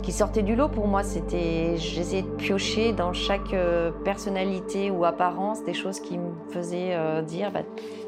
qui 0.03 0.11
sortait 0.11 0.43
du 0.43 0.55
lot 0.55 0.69
pour 0.69 0.87
moi. 0.87 1.01
C'était, 1.03 1.77
j'essayais 1.77 2.21
de 2.21 2.35
piocher 2.35 2.93
dans 2.93 3.13
chaque 3.13 3.53
euh, 3.53 3.91
personnalité 4.03 4.91
ou 4.91 5.05
apparence 5.05 5.63
des 5.63 5.73
choses 5.73 5.99
qui 5.99 6.17
me 6.17 6.31
faisaient 6.51 6.93
euh, 6.93 7.21
dire, 7.21 7.51
bah, 7.51 7.63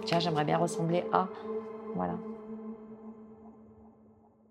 tiens, 0.05 0.19
j'aimerais 0.19 0.45
bien 0.45 0.57
ressembler 0.57 1.03
à, 1.11 1.29
voilà. 1.95 2.19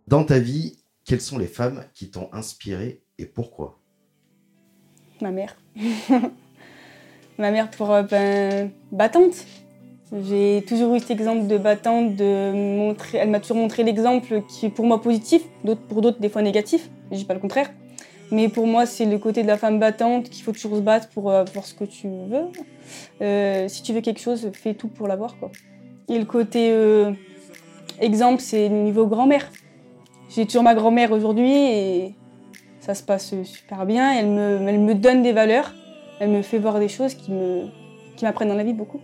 Dans 0.08 0.24
ta 0.24 0.38
vie, 0.38 0.78
quelles 1.04 1.20
sont 1.20 1.38
les 1.38 1.46
femmes 1.46 1.84
qui 1.94 2.10
t'ont 2.10 2.28
inspiré 2.32 3.02
et 3.18 3.26
pourquoi? 3.26 3.78
Ma 5.20 5.30
mère. 5.30 5.54
Ma 7.38 7.50
mère 7.50 7.70
pour 7.70 7.90
euh, 7.92 8.02
ben, 8.02 8.70
battante. 8.92 9.44
J'ai 10.28 10.64
toujours 10.68 10.94
eu 10.94 11.00
cet 11.00 11.10
exemple 11.10 11.48
de 11.48 11.58
battante, 11.58 12.14
de 12.14 12.52
montrer, 12.52 13.18
elle 13.18 13.30
m'a 13.30 13.40
toujours 13.40 13.56
montré 13.56 13.82
l'exemple 13.82 14.42
qui 14.48 14.66
est 14.66 14.70
pour 14.70 14.86
moi 14.86 15.02
positif, 15.02 15.42
pour 15.88 16.02
d'autres 16.02 16.20
des 16.20 16.28
fois 16.28 16.42
négatif, 16.42 16.88
je 17.10 17.16
dis 17.16 17.24
pas 17.24 17.34
le 17.34 17.40
contraire. 17.40 17.70
Mais 18.30 18.48
pour 18.48 18.66
moi, 18.66 18.86
c'est 18.86 19.06
le 19.06 19.18
côté 19.18 19.42
de 19.42 19.48
la 19.48 19.58
femme 19.58 19.80
battante 19.80 20.30
qu'il 20.30 20.44
faut 20.44 20.52
toujours 20.52 20.76
se 20.76 20.82
battre 20.82 21.08
pour 21.08 21.32
avoir 21.32 21.64
ce 21.64 21.74
que 21.74 21.84
tu 21.84 22.08
veux. 22.08 23.68
si 23.68 23.82
tu 23.82 23.92
veux 23.92 24.00
quelque 24.00 24.20
chose, 24.20 24.50
fais 24.52 24.74
tout 24.74 24.88
pour 24.88 25.08
l'avoir. 25.08 25.36
Quoi. 25.38 25.50
Et 26.08 26.18
le 26.18 26.24
côté 26.24 26.72
exemple, 27.98 28.40
c'est 28.40 28.68
niveau 28.68 29.06
grand-mère. 29.06 29.50
J'ai 30.28 30.46
toujours 30.46 30.62
ma 30.62 30.74
grand-mère 30.74 31.12
aujourd'hui 31.12 31.52
et 31.52 32.14
ça 32.80 32.94
se 32.94 33.02
passe 33.02 33.34
super 33.44 33.86
bien. 33.86 34.12
Elle 34.12 34.28
me, 34.28 34.68
elle 34.68 34.80
me 34.80 34.94
donne 34.94 35.22
des 35.22 35.32
valeurs, 35.32 35.72
elle 36.24 36.30
me 36.30 36.42
fait 36.42 36.58
voir 36.58 36.78
des 36.78 36.88
choses 36.88 37.14
qui 37.14 37.30
me, 37.32 37.66
qui 38.16 38.24
m'apprennent 38.24 38.48
dans 38.48 38.54
la 38.54 38.64
vie 38.64 38.72
beaucoup. 38.72 39.00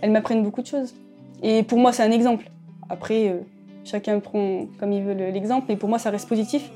Elles 0.00 0.12
m'apprennent 0.12 0.44
beaucoup 0.44 0.62
de 0.62 0.66
choses. 0.66 0.94
Et 1.42 1.64
pour 1.64 1.78
moi, 1.78 1.92
c'est 1.92 2.04
un 2.04 2.12
exemple. 2.12 2.50
Après, 2.88 3.30
euh, 3.30 3.40
chacun 3.84 4.20
prend 4.20 4.66
comme 4.78 4.92
il 4.92 5.02
veut 5.02 5.12
l'exemple, 5.12 5.66
mais 5.68 5.76
pour 5.76 5.88
moi, 5.88 5.98
ça 5.98 6.10
reste 6.10 6.28
positif. 6.28 6.70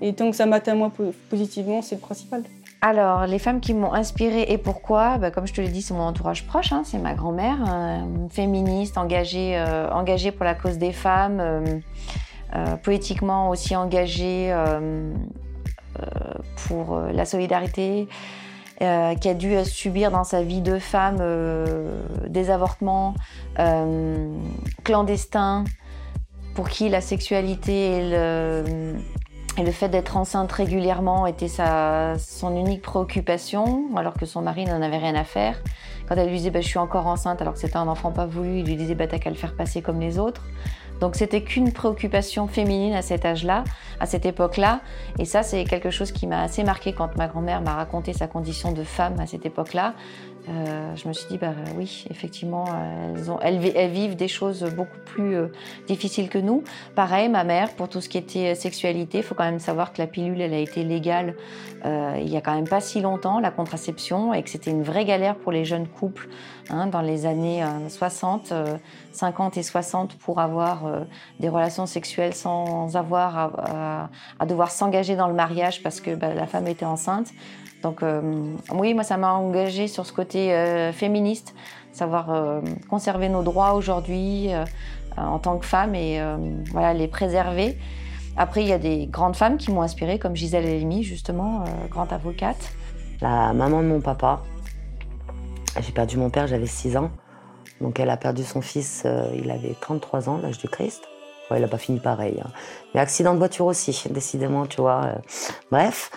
Et 0.00 0.14
tant 0.14 0.30
que 0.30 0.36
ça 0.36 0.46
m'atteint 0.46 0.74
moi 0.74 0.90
positivement, 1.28 1.82
c'est 1.82 1.96
le 1.96 2.00
principal. 2.00 2.44
Alors, 2.80 3.26
les 3.26 3.38
femmes 3.38 3.60
qui 3.60 3.74
m'ont 3.74 3.92
inspirée 3.92 4.46
et 4.48 4.56
pourquoi 4.56 5.18
bah, 5.18 5.30
Comme 5.30 5.46
je 5.46 5.52
te 5.52 5.60
l'ai 5.60 5.68
dit, 5.68 5.82
c'est 5.82 5.94
mon 5.94 6.04
entourage 6.04 6.46
proche. 6.46 6.72
Hein. 6.72 6.82
c'est 6.84 6.98
ma 6.98 7.12
grand-mère, 7.12 7.58
féministe, 8.30 8.96
engagée, 8.96 9.58
euh, 9.58 9.90
engagée 9.90 10.32
pour 10.32 10.44
la 10.44 10.54
cause 10.54 10.78
des 10.78 10.92
femmes, 10.92 11.40
euh, 11.40 12.76
poétiquement 12.82 13.50
aussi 13.50 13.76
engagée 13.76 14.54
pour 16.68 16.98
la 17.12 17.24
solidarité. 17.26 18.08
Euh, 18.82 19.14
qui 19.14 19.30
a 19.30 19.32
dû 19.32 19.56
subir 19.64 20.10
dans 20.10 20.24
sa 20.24 20.42
vie 20.42 20.60
de 20.60 20.78
femme 20.78 21.16
euh, 21.20 22.02
des 22.28 22.50
avortements 22.50 23.14
euh, 23.58 24.38
clandestins, 24.84 25.64
pour 26.54 26.68
qui 26.68 26.90
la 26.90 27.00
sexualité 27.00 27.96
et 27.96 28.10
le, 28.10 29.70
fait 29.72 29.88
d'être 29.88 30.18
enceinte 30.18 30.52
régulièrement 30.52 31.26
était 31.26 31.48
sa, 31.48 32.18
son 32.18 32.54
unique 32.54 32.82
préoccupation, 32.82 33.96
alors 33.96 34.12
que 34.12 34.26
son 34.26 34.42
mari 34.42 34.66
n'en 34.66 34.82
avait 34.82 34.98
rien 34.98 35.14
à 35.14 35.24
faire. 35.24 35.58
Quand 36.06 36.16
elle 36.16 36.28
lui 36.28 36.36
disait 36.36 36.50
bah, 36.50 36.60
Je 36.60 36.68
suis 36.68 36.78
encore 36.78 37.06
enceinte, 37.06 37.40
alors 37.40 37.54
que 37.54 37.60
c'était 37.60 37.78
un 37.78 37.88
enfant 37.88 38.12
pas 38.12 38.26
voulu, 38.26 38.58
il 38.58 38.66
lui 38.66 38.76
disait 38.76 38.94
bah, 38.94 39.06
T'as 39.06 39.18
qu'à 39.18 39.30
le 39.30 39.36
faire 39.36 39.56
passer 39.56 39.80
comme 39.80 40.00
les 40.00 40.18
autres. 40.18 40.42
Donc 41.00 41.14
c'était 41.16 41.42
qu'une 41.42 41.72
préoccupation 41.72 42.46
féminine 42.46 42.94
à 42.94 43.02
cet 43.02 43.24
âge-là, 43.24 43.64
à 44.00 44.06
cette 44.06 44.26
époque-là. 44.26 44.80
Et 45.18 45.24
ça, 45.24 45.42
c'est 45.42 45.64
quelque 45.64 45.90
chose 45.90 46.12
qui 46.12 46.26
m'a 46.26 46.42
assez 46.42 46.64
marqué 46.64 46.92
quand 46.92 47.16
ma 47.16 47.28
grand-mère 47.28 47.60
m'a 47.60 47.74
raconté 47.74 48.12
sa 48.12 48.26
condition 48.26 48.72
de 48.72 48.82
femme 48.82 49.18
à 49.20 49.26
cette 49.26 49.46
époque-là. 49.46 49.94
Euh, 50.48 50.94
je 50.94 51.08
me 51.08 51.12
suis 51.12 51.26
dit, 51.28 51.38
bah 51.38 51.52
oui, 51.76 52.04
effectivement, 52.10 52.66
elles, 53.14 53.30
ont, 53.30 53.40
elles, 53.40 53.58
vivent 53.90 54.14
des 54.14 54.28
choses 54.28 54.62
beaucoup 54.76 54.98
plus 55.04 55.34
euh, 55.34 55.48
difficiles 55.88 56.28
que 56.28 56.38
nous. 56.38 56.62
Pareil, 56.94 57.28
ma 57.28 57.42
mère, 57.42 57.74
pour 57.74 57.88
tout 57.88 58.00
ce 58.00 58.08
qui 58.08 58.16
était 58.16 58.54
sexualité, 58.54 59.18
il 59.18 59.24
faut 59.24 59.34
quand 59.34 59.44
même 59.44 59.58
savoir 59.58 59.92
que 59.92 59.98
la 59.98 60.06
pilule, 60.06 60.40
elle 60.40 60.54
a 60.54 60.58
été 60.58 60.84
légale 60.84 61.34
euh, 61.84 62.18
il 62.20 62.28
y 62.28 62.36
a 62.36 62.40
quand 62.40 62.54
même 62.54 62.68
pas 62.68 62.80
si 62.80 63.00
longtemps, 63.00 63.38
la 63.40 63.50
contraception, 63.50 64.32
et 64.34 64.42
que 64.42 64.50
c'était 64.50 64.70
une 64.70 64.82
vraie 64.82 65.04
galère 65.04 65.36
pour 65.36 65.52
les 65.52 65.64
jeunes 65.64 65.86
couples 65.86 66.28
hein, 66.70 66.86
dans 66.86 67.02
les 67.02 67.26
années 67.26 67.64
60, 67.88 68.52
50 69.12 69.56
et 69.56 69.62
60 69.62 70.16
pour 70.16 70.40
avoir 70.40 70.82
des 71.38 71.48
relations 71.48 71.86
sexuelles 71.86 72.34
sans 72.34 72.96
avoir 72.96 73.38
à, 73.38 74.10
à 74.40 74.46
devoir 74.46 74.70
s'engager 74.70 75.16
dans 75.16 75.28
le 75.28 75.34
mariage 75.34 75.82
parce 75.82 76.00
que 76.00 76.14
bah, 76.14 76.34
la 76.34 76.46
femme 76.46 76.66
était 76.66 76.86
enceinte. 76.86 77.28
Donc 77.82 78.02
euh, 78.02 78.20
oui, 78.72 78.94
moi 78.94 79.04
ça 79.04 79.16
m'a 79.16 79.32
engagé 79.32 79.88
sur 79.88 80.06
ce 80.06 80.12
côté 80.12 80.52
euh, 80.52 80.92
féministe, 80.92 81.54
savoir 81.92 82.30
euh, 82.30 82.60
conserver 82.88 83.28
nos 83.28 83.42
droits 83.42 83.74
aujourd'hui 83.74 84.50
en 85.16 85.38
tant 85.38 85.56
que 85.58 85.64
femme 85.64 85.94
et 85.94 86.20
voilà 86.72 86.92
les 86.92 87.08
préserver. 87.08 87.78
Après, 88.38 88.60
il 88.60 88.68
y 88.68 88.72
a 88.72 88.78
des 88.78 89.06
grandes 89.06 89.34
femmes 89.34 89.56
qui 89.56 89.70
m'ont 89.70 89.80
inspirée, 89.80 90.18
comme 90.18 90.36
Gisèle 90.36 90.66
Halimi, 90.66 91.02
justement, 91.02 91.64
grande 91.88 92.12
avocate. 92.12 92.70
La 93.22 93.54
maman 93.54 93.80
de 93.80 93.86
mon 93.86 94.02
papa. 94.02 94.42
J'ai 95.80 95.92
perdu 95.92 96.18
mon 96.18 96.28
père, 96.28 96.46
j'avais 96.46 96.66
6 96.66 96.98
ans. 96.98 97.10
Donc 97.80 97.98
elle 97.98 98.10
a 98.10 98.18
perdu 98.18 98.44
son 98.44 98.60
fils, 98.60 99.06
il 99.34 99.50
avait 99.50 99.74
33 99.80 100.28
ans, 100.28 100.36
l'âge 100.36 100.58
du 100.58 100.68
Christ. 100.68 101.02
Ouais, 101.50 101.56
il 101.56 101.62
n'a 101.62 101.68
pas 101.68 101.78
fini 101.78 101.98
pareil. 101.98 102.42
Hein. 102.44 102.50
Mais 102.92 103.00
accident 103.00 103.32
de 103.32 103.38
voiture 103.38 103.64
aussi, 103.64 104.04
décidément, 104.10 104.66
tu 104.66 104.82
vois. 104.82 105.12
Bref. 105.70 106.10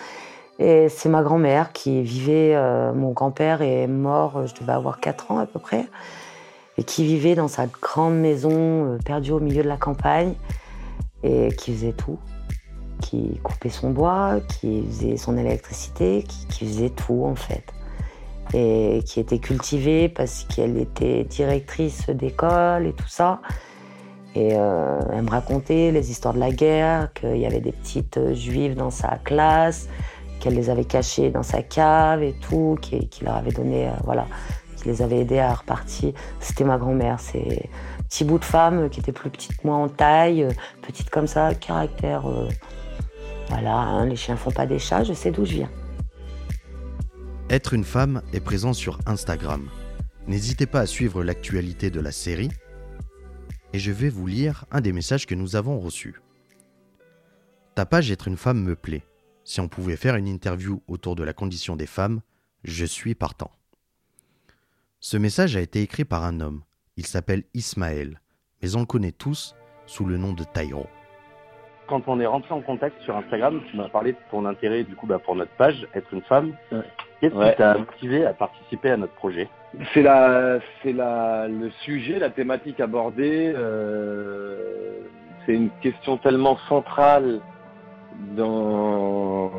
Et 0.60 0.90
c'est 0.90 1.08
ma 1.08 1.22
grand-mère 1.22 1.72
qui 1.72 2.02
vivait, 2.02 2.54
euh, 2.54 2.92
mon 2.92 3.12
grand-père 3.12 3.62
est 3.62 3.86
mort, 3.86 4.46
je 4.46 4.54
devais 4.60 4.72
avoir 4.72 5.00
4 5.00 5.30
ans 5.32 5.38
à 5.38 5.46
peu 5.46 5.58
près, 5.58 5.86
et 6.76 6.84
qui 6.84 7.02
vivait 7.02 7.34
dans 7.34 7.48
sa 7.48 7.66
grande 7.66 8.20
maison 8.20 8.52
euh, 8.52 8.98
perdue 9.02 9.32
au 9.32 9.40
milieu 9.40 9.62
de 9.62 9.68
la 9.68 9.78
campagne, 9.78 10.34
et 11.22 11.48
qui 11.56 11.72
faisait 11.72 11.94
tout. 11.94 12.18
Qui 13.00 13.40
coupait 13.42 13.70
son 13.70 13.90
bois, 13.90 14.40
qui 14.46 14.84
faisait 14.86 15.16
son 15.16 15.38
électricité, 15.38 16.24
qui, 16.50 16.66
faisait 16.66 16.90
tout 16.90 17.24
en 17.24 17.34
fait. 17.34 17.64
Et 18.52 19.02
qui 19.06 19.20
était 19.20 19.38
cultivée 19.38 20.10
parce 20.10 20.44
qu'elle 20.44 20.76
était 20.76 21.24
directrice 21.24 22.10
d'école 22.10 22.86
et 22.86 22.92
tout 22.92 23.08
ça. 23.08 23.40
Et 24.34 24.50
euh, 24.52 25.00
elle 25.12 25.22
me 25.22 25.30
racontait 25.30 25.90
les 25.90 26.10
histoires 26.10 26.34
de 26.34 26.40
la 26.40 26.50
guerre, 26.50 27.12
qu'il 27.14 27.38
y 27.38 27.46
avait 27.46 27.60
des 27.60 27.72
petites 27.72 28.34
juives 28.34 28.74
dans 28.74 28.90
sa 28.90 29.16
classe, 29.24 29.88
qu'elle 30.40 30.54
les 30.54 30.70
avait 30.70 30.84
cachés 30.84 31.30
dans 31.30 31.42
sa 31.42 31.62
cave 31.62 32.22
et 32.22 32.34
tout, 32.40 32.76
qui, 32.80 33.08
leur 33.22 33.36
avait 33.36 33.52
donné, 33.52 33.88
euh, 33.88 33.92
voilà, 34.04 34.26
qui 34.76 34.88
les 34.88 35.02
avait 35.02 35.20
aidés 35.20 35.38
à 35.38 35.54
repartir. 35.54 36.12
C'était 36.40 36.64
ma 36.64 36.78
grand-mère, 36.78 37.20
c'est 37.20 37.68
petit 38.08 38.24
bout 38.24 38.38
de 38.38 38.44
femme 38.44 38.90
qui 38.90 39.00
était 39.00 39.12
plus 39.12 39.30
petite 39.30 39.56
que 39.56 39.66
moi 39.66 39.76
en 39.76 39.88
taille, 39.88 40.42
euh, 40.42 40.50
petite 40.82 41.10
comme 41.10 41.26
ça, 41.26 41.54
caractère. 41.54 42.26
Euh, 42.26 42.48
voilà, 43.48 43.74
hein, 43.74 44.06
les 44.06 44.16
chiens 44.16 44.36
font 44.36 44.50
pas 44.50 44.66
des 44.66 44.78
chats, 44.78 45.04
je 45.04 45.12
sais 45.12 45.30
d'où 45.30 45.44
je 45.44 45.54
viens. 45.54 45.70
Être 47.50 47.74
une 47.74 47.84
femme 47.84 48.22
est 48.32 48.40
présent 48.40 48.72
sur 48.72 48.98
Instagram. 49.06 49.68
N'hésitez 50.26 50.66
pas 50.66 50.80
à 50.80 50.86
suivre 50.86 51.24
l'actualité 51.24 51.90
de 51.90 52.00
la 52.00 52.12
série. 52.12 52.50
Et 53.72 53.78
je 53.78 53.90
vais 53.90 54.08
vous 54.08 54.26
lire 54.26 54.64
un 54.70 54.80
des 54.80 54.92
messages 54.92 55.26
que 55.26 55.34
nous 55.34 55.56
avons 55.56 55.78
reçus. 55.78 56.20
Ta 57.74 57.86
page 57.86 58.10
Être 58.10 58.28
une 58.28 58.36
femme 58.36 58.62
me 58.62 58.76
plaît. 58.76 59.02
Si 59.50 59.60
on 59.60 59.66
pouvait 59.66 59.96
faire 59.96 60.14
une 60.14 60.28
interview 60.28 60.80
autour 60.86 61.16
de 61.16 61.24
la 61.24 61.32
condition 61.32 61.74
des 61.74 61.88
femmes, 61.88 62.20
je 62.62 62.84
suis 62.84 63.16
partant. 63.16 63.50
Ce 65.00 65.16
message 65.16 65.56
a 65.56 65.60
été 65.60 65.82
écrit 65.82 66.04
par 66.04 66.22
un 66.22 66.38
homme. 66.38 66.62
Il 66.96 67.04
s'appelle 67.04 67.42
Ismaël, 67.52 68.20
mais 68.62 68.76
on 68.76 68.78
le 68.78 68.86
connaît 68.86 69.10
tous 69.10 69.56
sous 69.86 70.04
le 70.04 70.18
nom 70.18 70.34
de 70.34 70.44
Tyro. 70.44 70.86
Quand 71.88 72.06
on 72.06 72.20
est 72.20 72.26
rentré 72.26 72.54
en 72.54 72.60
contact 72.60 73.02
sur 73.02 73.16
Instagram, 73.16 73.60
tu 73.68 73.76
m'as 73.76 73.88
parlé 73.88 74.12
de 74.12 74.18
ton 74.30 74.46
intérêt 74.46 74.84
du 74.84 74.94
coup 74.94 75.08
bah, 75.08 75.18
pour 75.18 75.34
notre 75.34 75.56
page, 75.56 75.84
être 75.96 76.14
une 76.14 76.22
femme. 76.22 76.54
Qu'est-ce 77.20 77.34
qui 77.34 77.56
t'a 77.56 77.76
motivé 77.76 78.24
à 78.24 78.32
participer 78.32 78.90
à 78.90 78.98
notre 78.98 79.14
projet? 79.14 79.48
C'est 79.92 80.02
la, 80.02 80.60
c'est 80.84 80.92
la, 80.92 81.48
le 81.48 81.72
sujet, 81.82 82.20
la 82.20 82.30
thématique 82.30 82.78
abordée. 82.78 83.52
Euh, 83.52 85.00
c'est 85.44 85.54
une 85.54 85.70
question 85.82 86.18
tellement 86.18 86.56
centrale 86.68 87.40
dans, 88.36 89.50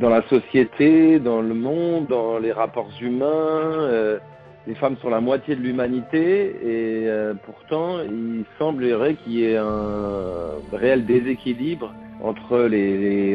la 0.00 0.22
société, 0.28 1.18
dans 1.18 1.40
le 1.40 1.54
monde, 1.54 2.06
dans 2.08 2.38
les 2.38 2.52
rapports 2.52 2.90
humains. 3.00 3.26
Euh, 3.26 4.18
les 4.66 4.74
femmes 4.74 4.96
sont 5.00 5.08
la 5.08 5.20
moitié 5.20 5.56
de 5.56 5.62
l'humanité 5.62 6.56
et 6.62 7.08
euh, 7.08 7.32
pourtant 7.46 8.00
il 8.02 8.44
semblerait 8.58 9.14
qu'il 9.14 9.32
y 9.32 9.44
ait 9.44 9.56
un 9.56 10.50
réel 10.72 11.06
déséquilibre 11.06 11.94
entre 12.22 12.58
les, 12.58 13.34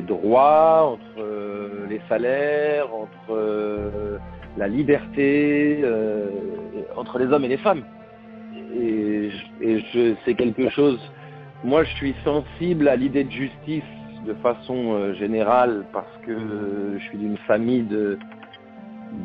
droits, 0.00 0.96
entre 0.96 1.88
les 1.90 2.00
salaires, 2.08 2.86
entre 2.94 4.18
la 4.56 4.68
liberté, 4.68 5.80
euh, 5.82 6.28
entre 6.96 7.18
les 7.18 7.26
hommes 7.26 7.44
et 7.44 7.48
les 7.48 7.56
femmes. 7.56 7.82
Et, 8.78 9.30
c'est 10.24 10.34
quelque 10.34 10.68
chose 10.70 11.00
moi, 11.64 11.84
je 11.84 11.94
suis 11.96 12.14
sensible 12.24 12.88
à 12.88 12.96
l'idée 12.96 13.24
de 13.24 13.30
justice 13.30 13.82
de 14.26 14.34
façon 14.34 14.94
euh, 14.94 15.14
générale 15.14 15.84
parce 15.92 16.16
que 16.26 16.96
je 16.98 17.04
suis 17.04 17.18
d'une 17.18 17.36
famille 17.38 17.82
de, 17.82 18.18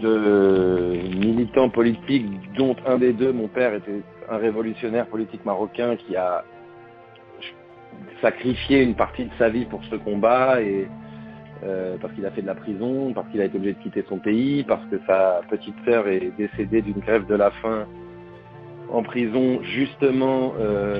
de 0.01 0.99
militants 1.17 1.69
politiques 1.69 2.27
dont 2.57 2.75
un 2.85 2.97
des 2.97 3.13
deux, 3.13 3.31
mon 3.31 3.47
père, 3.47 3.73
était 3.73 4.01
un 4.29 4.37
révolutionnaire 4.37 5.07
politique 5.07 5.45
marocain 5.45 5.95
qui 5.95 6.15
a 6.15 6.43
sacrifié 8.21 8.83
une 8.83 8.95
partie 8.95 9.25
de 9.25 9.31
sa 9.37 9.49
vie 9.49 9.65
pour 9.65 9.83
ce 9.85 9.95
combat 9.95 10.61
et 10.61 10.87
euh, 11.63 11.95
parce 12.01 12.13
qu'il 12.13 12.25
a 12.25 12.31
fait 12.31 12.41
de 12.41 12.47
la 12.47 12.55
prison, 12.55 13.13
parce 13.13 13.29
qu'il 13.29 13.41
a 13.41 13.45
été 13.45 13.55
obligé 13.55 13.73
de 13.73 13.79
quitter 13.79 14.03
son 14.09 14.19
pays, 14.19 14.63
parce 14.63 14.85
que 14.87 14.99
sa 15.07 15.41
petite 15.49 15.75
sœur 15.85 16.07
est 16.07 16.31
décédée 16.37 16.81
d'une 16.81 16.99
grève 16.99 17.25
de 17.27 17.35
la 17.35 17.51
faim 17.51 17.85
en 18.91 19.03
prison 19.03 19.61
justement 19.63 20.53
euh, 20.59 20.99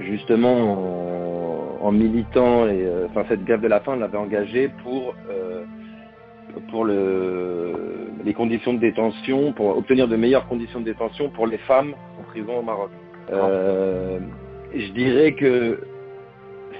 justement 0.00 1.82
en, 1.82 1.92
militant 1.92 2.66
et 2.66 2.84
euh, 2.84 3.06
enfin 3.08 3.24
cette 3.28 3.44
grève 3.44 3.60
de 3.60 3.68
la 3.68 3.80
faim, 3.80 3.92
on 3.94 4.00
l'avait 4.00 4.18
engagé 4.18 4.68
pour 4.82 5.14
euh, 5.30 5.64
pour 6.70 6.84
le, 6.84 7.72
les 8.24 8.34
conditions 8.34 8.74
de 8.74 8.78
détention, 8.78 9.52
pour 9.52 9.76
obtenir 9.76 10.08
de 10.08 10.16
meilleures 10.16 10.48
conditions 10.48 10.80
de 10.80 10.86
détention 10.86 11.28
pour 11.28 11.46
les 11.46 11.58
femmes 11.58 11.94
en 12.18 12.24
prison 12.24 12.58
au 12.58 12.62
Maroc. 12.62 12.90
Euh, 13.30 14.18
je 14.74 14.90
dirais 14.92 15.32
que 15.32 15.80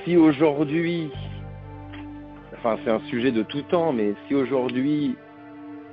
si 0.05 0.17
aujourd'hui, 0.17 1.11
enfin 2.57 2.77
c'est 2.85 2.91
un 2.91 3.01
sujet 3.11 3.33
de 3.33 3.43
tout 3.43 3.63
temps, 3.63 3.93
mais 3.93 4.15
si 4.27 4.35
aujourd'hui 4.35 5.17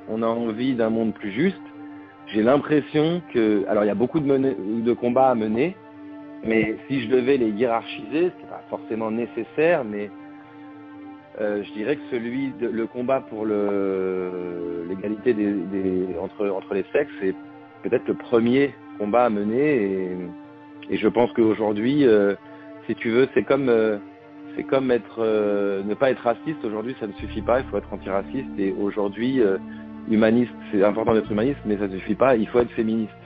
on 0.10 0.24
a 0.24 0.28
envie 0.28 0.74
d'un 0.74 0.90
monde 0.90 1.14
plus 1.14 1.32
juste, 1.32 1.62
j'ai 2.28 2.42
l'impression 2.42 3.22
que, 3.34 3.66
alors 3.68 3.84
il 3.84 3.88
y 3.88 3.92
a 3.92 3.96
beaucoup 3.96 4.20
de, 4.20 4.82
de 4.82 4.94
combats 4.94 5.30
à 5.30 5.36
mener, 5.36 5.76
mais 6.46 6.76
si 6.88 7.04
je 7.04 7.08
devais 7.10 7.38
les 7.38 7.50
hiérarchiser, 7.50 8.32
c'est 8.40 8.50
pas 8.50 8.64
forcément 8.70 9.12
nécessaire, 9.12 9.84
mais 9.86 10.10
euh, 11.42 11.64
je 11.64 11.72
dirais 11.74 11.96
que 11.96 12.02
celui 12.12 12.52
de, 12.60 12.68
le 12.68 12.86
combat 12.86 13.22
pour 13.22 13.46
l'égalité 13.46 15.36
entre, 16.22 16.50
entre 16.50 16.74
les 16.74 16.86
sexes 16.92 17.12
est 17.24 17.36
peut-être 17.82 18.08
le 18.08 18.14
premier 18.14 18.74
combat 19.00 19.26
à 19.26 19.30
mener 19.30 20.12
et, 20.90 20.98
je 20.98 21.08
pense 21.08 21.32
qu'aujourd'hui, 21.32 22.06
euh, 22.06 22.36
si 22.88 22.96
tu 22.96 23.10
veux, 23.10 23.30
c'est 23.34 23.44
comme 23.44 23.70
euh, 23.70 23.98
comme 24.70 24.88
ne 24.88 25.94
pas 25.96 26.12
être 26.12 26.22
raciste. 26.22 26.64
Aujourd'hui, 26.64 26.96
ça 27.00 27.08
ne 27.08 27.14
suffit 27.14 27.42
pas. 27.42 27.62
Il 27.62 27.66
faut 27.68 27.78
être 27.78 27.92
antiraciste. 27.92 28.50
Et 28.60 28.72
aujourd'hui, 28.80 29.42
humaniste, 30.12 30.52
c'est 30.72 30.84
important 30.84 31.16
d'être 31.16 31.32
humaniste, 31.32 31.58
mais 31.66 31.76
ça 31.78 31.88
ne 31.88 31.98
suffit 31.98 32.14
pas. 32.14 32.36
Il 32.36 32.48
faut 32.48 32.60
être 32.60 32.70
féministe. 32.72 33.23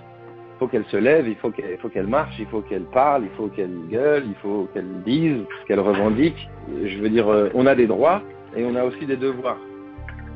Il 0.58 0.62
faut 0.62 0.68
qu'elle 0.70 0.86
se 0.86 0.98
lève, 0.98 1.28
il 1.28 1.36
faut 1.36 1.52
qu'elle 1.52 2.08
marche, 2.08 2.34
il 2.40 2.48
faut 2.48 2.62
qu'elle 2.62 2.86
parle, 2.86 3.26
il 3.26 3.30
faut 3.38 3.48
qu'elle 3.48 3.78
gueule, 3.92 4.24
il 4.26 4.34
faut 4.42 4.68
qu'elle 4.74 5.04
dise 5.06 5.44
ce 5.62 5.68
qu'elle 5.68 5.80
revendique. 5.80 6.50
Je 6.84 6.98
veux 6.98 7.10
dire, 7.10 7.28
euh, 7.28 7.50
on 7.54 7.68
a 7.68 7.76
des 7.76 7.86
droits 7.86 8.24
et 8.56 8.66
on 8.66 8.74
a 8.74 8.84
aussi 8.84 9.06
des 9.06 9.18
devoirs. 9.18 9.60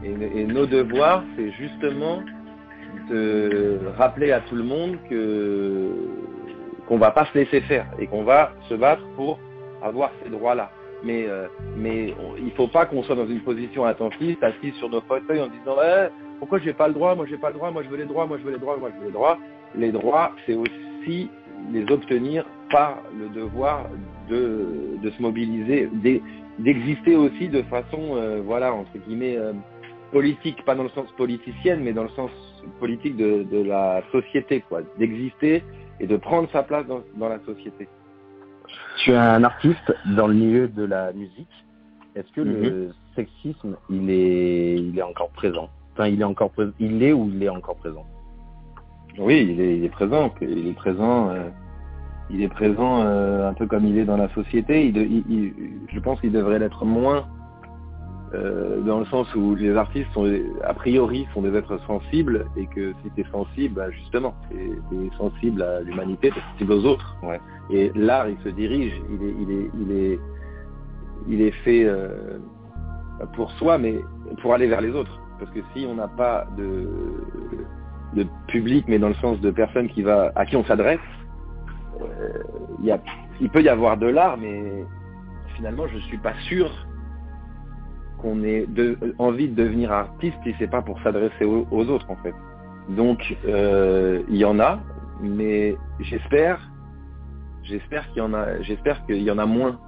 Et, 0.04 0.46
nos 0.46 0.68
devoirs, 0.68 1.24
c'est 1.36 1.50
justement 1.54 2.22
de 3.10 3.80
rappeler 3.98 4.32
à 4.32 4.42
tout 4.42 4.54
le 4.54 4.64
monde 4.64 4.98
que 5.10 5.90
qu'on 6.88 7.00
va 7.00 7.10
pas 7.10 7.26
se 7.26 7.40
laisser 7.40 7.62
faire 7.62 7.88
et 7.98 8.06
qu'on 8.06 8.24
va 8.24 8.52
se 8.70 8.76
battre 8.76 9.02
pour 9.16 9.40
avoir 9.82 10.12
ces 10.24 10.30
droits-là. 10.30 10.70
Mais, 11.04 11.26
euh, 11.28 11.48
mais 11.76 12.14
on, 12.20 12.36
il 12.38 12.52
faut 12.52 12.68
pas 12.68 12.86
qu'on 12.86 13.02
soit 13.02 13.16
dans 13.16 13.26
une 13.26 13.40
position 13.40 13.86
attentiste, 13.86 14.44
assis 14.44 14.72
sur 14.78 14.88
nos 14.88 15.02
fauteuils 15.02 15.42
en 15.42 15.48
disant 15.48 15.78
eh, 15.84 16.10
pourquoi 16.38 16.60
j'ai 16.60 16.74
pas 16.74 16.88
le 16.88 16.94
droit, 16.94 17.16
moi 17.16 17.26
j'ai 17.28 17.38
pas 17.38 17.50
le 17.50 17.56
droit, 17.56 17.72
moi 17.72 17.82
je 17.82 17.90
veux 17.90 17.98
les 17.98 18.06
droits, 18.06 18.28
moi 18.28 18.38
je 18.38 18.44
veux 18.44 18.52
les 18.52 18.60
droits, 18.60 18.78
moi 18.78 18.92
je 18.94 19.00
veux 19.00 19.08
les 19.08 19.14
droits. 19.14 19.40
Les 19.76 19.92
droits, 19.92 20.32
c'est 20.46 20.56
aussi 20.56 21.30
les 21.72 21.90
obtenir 21.92 22.46
par 22.70 22.98
le 23.18 23.30
devoir 23.30 23.88
de, 24.30 24.98
de 25.02 25.10
se 25.12 25.22
mobiliser, 25.22 25.90
d'exister 26.60 27.16
aussi 27.16 27.50
de 27.50 27.62
façon, 27.64 28.16
euh, 28.16 28.42
voilà, 28.44 28.74
entre 28.74 28.98
guillemets, 29.06 29.38
euh, 29.38 29.54
politique, 30.12 30.64
pas 30.66 30.76
dans 30.76 30.84
le 30.84 30.90
sens 30.90 31.10
politicienne, 31.18 31.82
mais 31.84 31.94
dans 31.94 32.04
le 32.04 32.10
sens 32.10 32.32
politique 32.80 33.16
de, 33.18 33.44
de 33.44 33.64
la 33.64 34.04
société, 34.12 34.62
quoi, 34.68 34.82
d'exister 34.98 35.64
et 36.00 36.08
de 36.08 36.18
prendre 36.18 36.50
sa 36.52 36.64
place 36.64 36.86
dans, 36.88 37.02
dans 37.16 37.30
la 37.30 37.40
société. 37.46 37.88
Tu 38.98 39.12
es 39.12 39.16
un 39.16 39.44
artiste 39.44 39.94
dans 40.18 40.28
le 40.28 40.34
milieu 40.34 40.68
de 40.68 40.84
la 40.84 41.12
musique. 41.14 41.56
Est-ce 42.16 42.32
que 42.34 42.42
mm 42.42 42.54
-hmm. 42.54 42.70
le 42.70 42.92
sexisme, 43.16 43.78
il 43.90 44.10
est, 44.10 44.76
il 44.76 44.98
est 45.00 45.08
encore 45.12 45.32
présent? 45.42 45.70
Enfin, 45.94 46.08
il 46.08 46.20
est 46.22 46.30
encore. 46.34 46.52
Il 46.80 47.04
est 47.04 47.14
ou 47.14 47.30
il 47.34 47.42
est 47.44 47.50
encore 47.50 47.78
présent? 47.78 48.06
Oui, 49.18 49.48
il 49.50 49.62
est, 49.62 49.78
il 49.78 49.84
est 49.84 49.90
présent. 49.90 50.34
Il 50.42 50.68
est 50.68 50.74
présent. 50.74 51.30
Euh, 51.30 51.50
il 52.30 52.42
est 52.42 52.48
présent 52.48 53.02
euh, 53.04 53.50
un 53.50 53.54
peu 53.54 53.68
comme 53.68 53.86
il 53.86 53.98
est 53.98 54.06
dans 54.06 54.18
la 54.18 54.30
société. 54.30 54.86
Il, 54.86 54.94
de, 54.94 55.02
il, 55.02 55.54
je 55.92 56.00
pense 56.00 56.20
qu'il 56.22 56.32
devrait 56.32 56.60
l'être 56.60 56.86
moins 56.86 57.26
euh, 58.34 58.80
dans 58.82 59.00
le 59.00 59.06
sens 59.08 59.34
où 59.36 59.56
les 59.56 59.76
artistes 59.76 60.08
sont 60.14 60.26
a 60.64 60.74
priori 60.74 61.28
sont 61.34 61.42
des 61.42 61.54
êtres 61.54 61.78
sensibles 61.86 62.46
et 62.56 62.66
que 62.68 62.94
si 63.04 63.12
tu 63.14 63.22
es 63.22 63.32
sensible, 63.32 63.76
bah 63.76 63.92
justement, 63.92 64.34
tu 64.50 64.58
es, 64.58 65.18
sensible 65.18 65.62
à 65.62 65.82
l'humanité, 65.82 66.32
tu 66.32 66.40
es 66.40 66.42
sensible 66.54 66.72
aux 66.72 66.86
autres. 66.86 67.18
Ouais. 67.24 67.42
Et 67.70 67.92
l'art, 67.94 68.30
il 68.30 68.38
se 68.40 68.50
dirige, 68.50 68.94
il 69.10 69.28
est, 69.28 69.36
il 69.42 69.52
est, 69.52 69.70
il 69.82 69.92
est, 69.92 70.20
il 71.28 71.42
est 71.42 71.52
fait 71.64 71.84
euh, 71.84 72.38
pour 73.34 73.52
soi, 73.52 73.78
mais 73.78 74.00
pour 74.42 74.54
aller 74.54 74.68
vers 74.68 74.82
les 74.82 74.92
autres. 74.92 75.20
Parce 75.38 75.52
que 75.52 75.60
si 75.74 75.86
on 75.86 75.96
n'a 75.96 76.08
pas 76.08 76.48
de, 76.58 76.64
de 76.64 77.66
public, 78.48 78.86
mais 78.88 79.00
dans 79.00 79.10
le 79.10 79.16
sens 79.16 79.40
de 79.40 79.52
personnes 79.52 79.90
qui 79.90 80.02
va, 80.02 80.32
à 80.36 80.46
qui 80.46 80.56
on 80.56 80.64
s'adresse, 80.66 81.00
euh, 82.02 82.44
il, 83.40 83.50
peut 83.50 83.62
y 83.62 83.70
avoir 83.70 83.98
de 83.98 84.08
l'art, 84.08 84.38
mais 84.38 84.86
finalement, 85.56 85.88
je 85.88 85.98
suis 86.00 86.18
pas 86.18 86.34
sûr 86.48 86.70
qu'on 88.22 88.44
ait 88.44 88.66
de, 88.68 88.98
envie 89.18 89.48
de 89.48 89.56
devenir 89.56 89.92
artiste 89.92 90.38
si 90.44 90.54
c'est 90.60 90.70
pas 90.70 90.82
pour 90.82 91.02
s'adresser 91.02 91.46
aux, 91.46 91.68
aux, 91.72 91.90
autres 91.90 92.10
en 92.10 92.18
fait. 92.18 92.36
Donc 92.90 93.36
euh, 93.46 94.22
il 94.30 94.38
y 94.38 94.46
en 94.46 94.60
a, 94.60 94.80
mais 95.22 95.76
j'espère, 96.00 96.60
j'espère 97.64 98.08
qu'il 98.10 98.18
y 98.18 98.22
en 98.22 98.34
a, 98.34 98.62
j'espère 98.62 99.04
qu'il 99.06 99.22
y 99.22 99.32
en 99.32 99.38
a 99.38 99.46
moins 99.46 99.80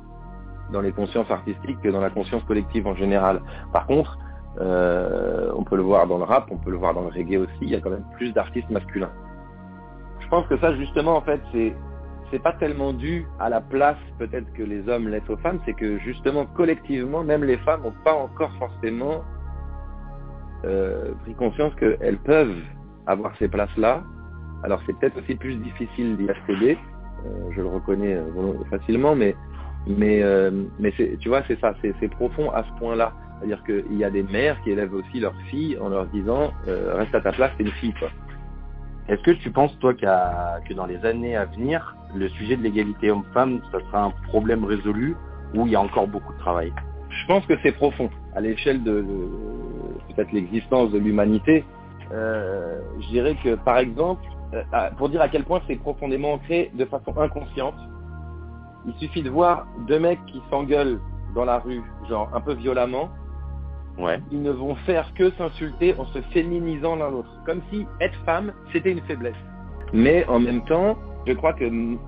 dans 0.72 0.82
les 0.82 0.92
consciences 0.92 1.30
artistiques 1.30 1.80
que 1.82 1.90
dans 1.90 2.02
la 2.02 2.10
conscience 2.10 2.44
collective 2.44 2.88
en 2.88 2.96
général. 2.96 3.42
Par 3.72 3.86
contre, 3.86 4.18
euh, 4.60 5.52
on 5.56 5.64
peut 5.64 5.76
le 5.76 5.82
voir 5.82 6.08
dans 6.08 6.18
le 6.18 6.24
rap, 6.24 6.48
on 6.52 6.58
peut 6.58 6.72
le 6.72 6.78
voir 6.78 6.94
dans 6.94 7.02
le 7.02 7.08
reggae 7.08 7.38
aussi. 7.38 7.58
Il 7.62 7.70
y 7.70 7.76
a 7.76 7.80
quand 7.80 7.90
même 7.90 8.06
plus 8.16 8.32
d'artistes 8.34 8.70
masculins. 8.70 9.12
Je 10.20 10.28
pense 10.28 10.48
que 10.48 10.58
ça 10.58 10.76
justement 10.76 11.18
en 11.18 11.22
fait 11.22 11.42
c'est 11.52 12.40
pas 12.40 12.54
tellement 12.54 12.94
dû 12.94 13.28
à 13.40 13.50
la 13.50 13.62
place 13.62 13.98
peut-être 14.18 14.52
que 14.54 14.64
les 14.64 14.88
hommes 14.90 15.08
laissent 15.08 15.30
aux 15.30 15.38
femmes, 15.38 15.60
c'est 15.66 15.74
que 15.74 16.00
justement 16.00 16.46
collectivement, 16.46 17.24
même 17.24 17.44
les 17.44 17.58
femmes 17.58 17.84
n'ont 17.84 17.94
pas 18.04 18.14
encore 18.14 18.52
forcément 18.58 19.24
euh, 20.66 21.12
pris 21.24 21.36
conscience 21.36 21.76
qu'elles 21.76 22.18
peuvent 22.18 22.56
avoir 23.06 23.36
ces 23.38 23.48
places-là. 23.48 24.04
Alors 24.64 24.82
c'est 24.86 24.98
peut-être 24.98 25.20
aussi 25.20 25.36
plus 25.36 25.56
difficile 25.58 26.18
d'y 26.18 26.30
accéder, 26.30 26.78
euh, 27.26 27.52
je 27.52 27.62
le 27.62 27.68
reconnais 27.68 28.18
facilement, 28.70 29.16
mais 29.16 29.36
mais 29.86 30.24
tu 31.20 31.30
vois 31.30 31.44
c'est 31.48 31.60
ça, 31.60 31.76
c'est 31.82 32.08
profond 32.10 32.50
à 32.52 32.64
ce 32.64 32.80
point-là. 32.80 33.14
C'est-à-dire 33.44 33.64
qu'il 33.66 33.98
y 33.98 34.06
a 34.06 34.10
des 34.10 34.24
mères 34.24 34.62
qui 34.62 34.72
élèvent 34.72 34.94
aussi 34.94 35.20
leurs 35.20 35.36
filles 35.50 35.78
en 35.78 35.90
leur 35.90 36.06
disant 36.08 36.54
euh, 36.70 36.96
reste 36.96 37.14
à 37.14 37.20
ta 37.20 37.34
place, 37.34 37.52
t'es 37.58 37.66
une 37.66 37.72
fille. 37.72 37.94
Est-ce 39.10 39.22
que 39.22 39.32
tu 39.32 39.52
penses, 39.52 39.78
toi, 39.80 39.94
qu 39.94 40.06
que 40.06 40.74
dans 40.74 40.86
les 40.86 41.04
années 41.06 41.36
à 41.36 41.44
venir, 41.44 41.94
le 42.16 42.30
sujet 42.30 42.56
de 42.56 42.64
l'égalité 42.64 43.12
homme-femme, 43.12 43.60
ça 43.70 43.80
sera 43.82 44.06
un 44.06 44.12
problème 44.30 44.64
résolu 44.64 45.18
ou 45.56 45.68
il 45.68 45.74
y 45.74 45.76
a 45.76 45.82
encore 45.82 46.08
beaucoup 46.08 46.32
de 46.32 46.40
travail? 46.40 46.72
Je 47.10 47.28
pense 47.28 47.46
que 47.46 47.56
c'est 47.64 47.74
profond. 47.74 48.10
À 48.34 48.40
l'échelle 48.40 48.82
de, 48.82 49.02
de 49.02 50.16
peut-être 50.16 50.32
l'existence 50.32 50.92
de 50.92 51.00
l'humanité, 51.00 51.66
euh, 52.14 52.80
je 53.02 53.08
dirais 53.08 53.36
que, 53.44 53.56
par 53.56 53.78
exemple, 53.78 54.24
euh, 54.54 54.62
pour 54.98 55.10
dire 55.10 55.22
à 55.22 55.28
quel 55.28 55.44
point 55.44 55.60
c'est 55.68 55.76
profondément 55.76 56.34
ancré 56.34 56.72
de 56.76 56.86
façon 56.86 57.14
inconsciente, 57.20 57.76
il 58.86 58.94
suffit 59.06 59.22
de 59.22 59.30
voir 59.30 59.68
deux 59.86 60.00
mecs 60.00 60.26
qui 60.28 60.42
s'engueulent 60.50 61.02
dans 61.36 61.44
la 61.44 61.60
rue, 61.60 61.82
genre 62.08 62.30
un 62.34 62.40
peu 62.40 62.54
violemment, 62.54 63.10
Ouais. 63.98 64.20
Ils 64.32 64.42
ne 64.42 64.52
vont 64.52 64.76
faire 64.76 65.14
que 65.14 65.32
s'insulter 65.32 65.96
en 66.00 66.06
se 66.08 66.20
féminisant 66.34 66.96
l'un 66.96 67.12
l'autre. 67.12 67.30
Comme 67.46 67.62
si 67.72 67.86
être 68.02 68.18
femme, 68.26 68.54
c'était 68.72 68.92
une 68.92 69.02
faiblesse. 69.02 69.36
Mais 69.94 70.26
en 70.28 70.40
même 70.40 70.64
temps, 70.66 70.98
je 71.28 71.34
crois 71.34 71.54
que 71.54 71.66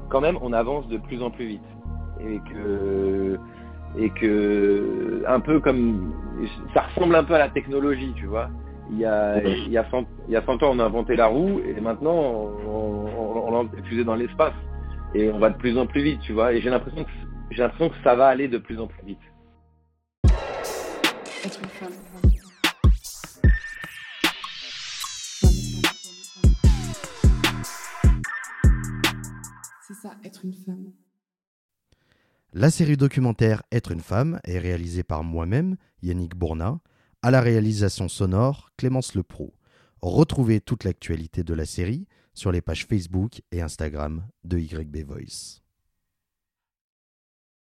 quand 0.09 0.21
même, 0.21 0.37
on 0.41 0.51
avance 0.53 0.87
de 0.87 0.97
plus 0.97 1.21
en 1.21 1.29
plus 1.29 1.45
vite. 1.45 1.61
Et 2.19 2.39
que, 2.51 3.37
et 3.97 4.09
que, 4.09 5.23
un 5.27 5.39
peu 5.39 5.59
comme, 5.59 6.13
ça 6.73 6.81
ressemble 6.81 7.15
un 7.15 7.23
peu 7.23 7.35
à 7.35 7.39
la 7.39 7.49
technologie, 7.49 8.13
tu 8.15 8.25
vois. 8.25 8.49
Il 8.91 8.99
y 8.99 9.05
a, 9.05 9.43
il 9.43 9.71
y 9.71 9.77
a 9.77 9.85
100, 9.89 10.05
il 10.27 10.33
y 10.33 10.37
a 10.37 10.43
100 10.43 10.63
ans, 10.63 10.71
on 10.73 10.79
a 10.79 10.85
inventé 10.85 11.15
la 11.15 11.27
roue, 11.27 11.59
et 11.59 11.79
maintenant, 11.81 12.13
on, 12.13 12.51
on, 12.67 13.47
on 13.47 13.63
l'a 13.63 13.81
diffusé 13.81 14.03
dans 14.03 14.15
l'espace. 14.15 14.53
Et 15.13 15.31
on 15.31 15.39
va 15.39 15.49
de 15.49 15.57
plus 15.57 15.77
en 15.77 15.85
plus 15.85 16.01
vite, 16.01 16.19
tu 16.21 16.33
vois. 16.33 16.53
Et 16.53 16.61
j'ai 16.61 16.69
l'impression 16.69 17.03
que, 17.03 17.09
j'ai 17.51 17.61
l'impression 17.61 17.89
que 17.89 17.95
ça 18.03 18.15
va 18.15 18.27
aller 18.27 18.47
de 18.47 18.57
plus 18.57 18.79
en 18.79 18.87
plus 18.87 19.05
vite. 19.05 19.19
C'est 21.45 21.51
ça, 29.93 30.15
être 30.23 30.43
une 30.43 30.53
femme. 30.53 30.91
La 32.53 32.71
série 32.71 32.97
documentaire 32.97 33.61
Être 33.71 33.91
une 33.91 34.01
femme 34.01 34.39
est 34.43 34.57
réalisée 34.57 35.03
par 35.03 35.23
moi-même, 35.23 35.77
Yannick 36.01 36.35
Bourna, 36.35 36.79
à 37.21 37.29
la 37.29 37.41
réalisation 37.41 38.07
sonore 38.07 38.71
Clémence 38.77 39.13
Lepro. 39.13 39.53
Retrouvez 40.01 40.61
toute 40.61 40.83
l'actualité 40.83 41.43
de 41.43 41.53
la 41.53 41.65
série 41.65 42.07
sur 42.33 42.51
les 42.51 42.61
pages 42.61 42.87
Facebook 42.87 43.41
et 43.51 43.61
Instagram 43.61 44.27
de 44.43 44.57
YB 44.57 45.05
Voice. 45.05 45.64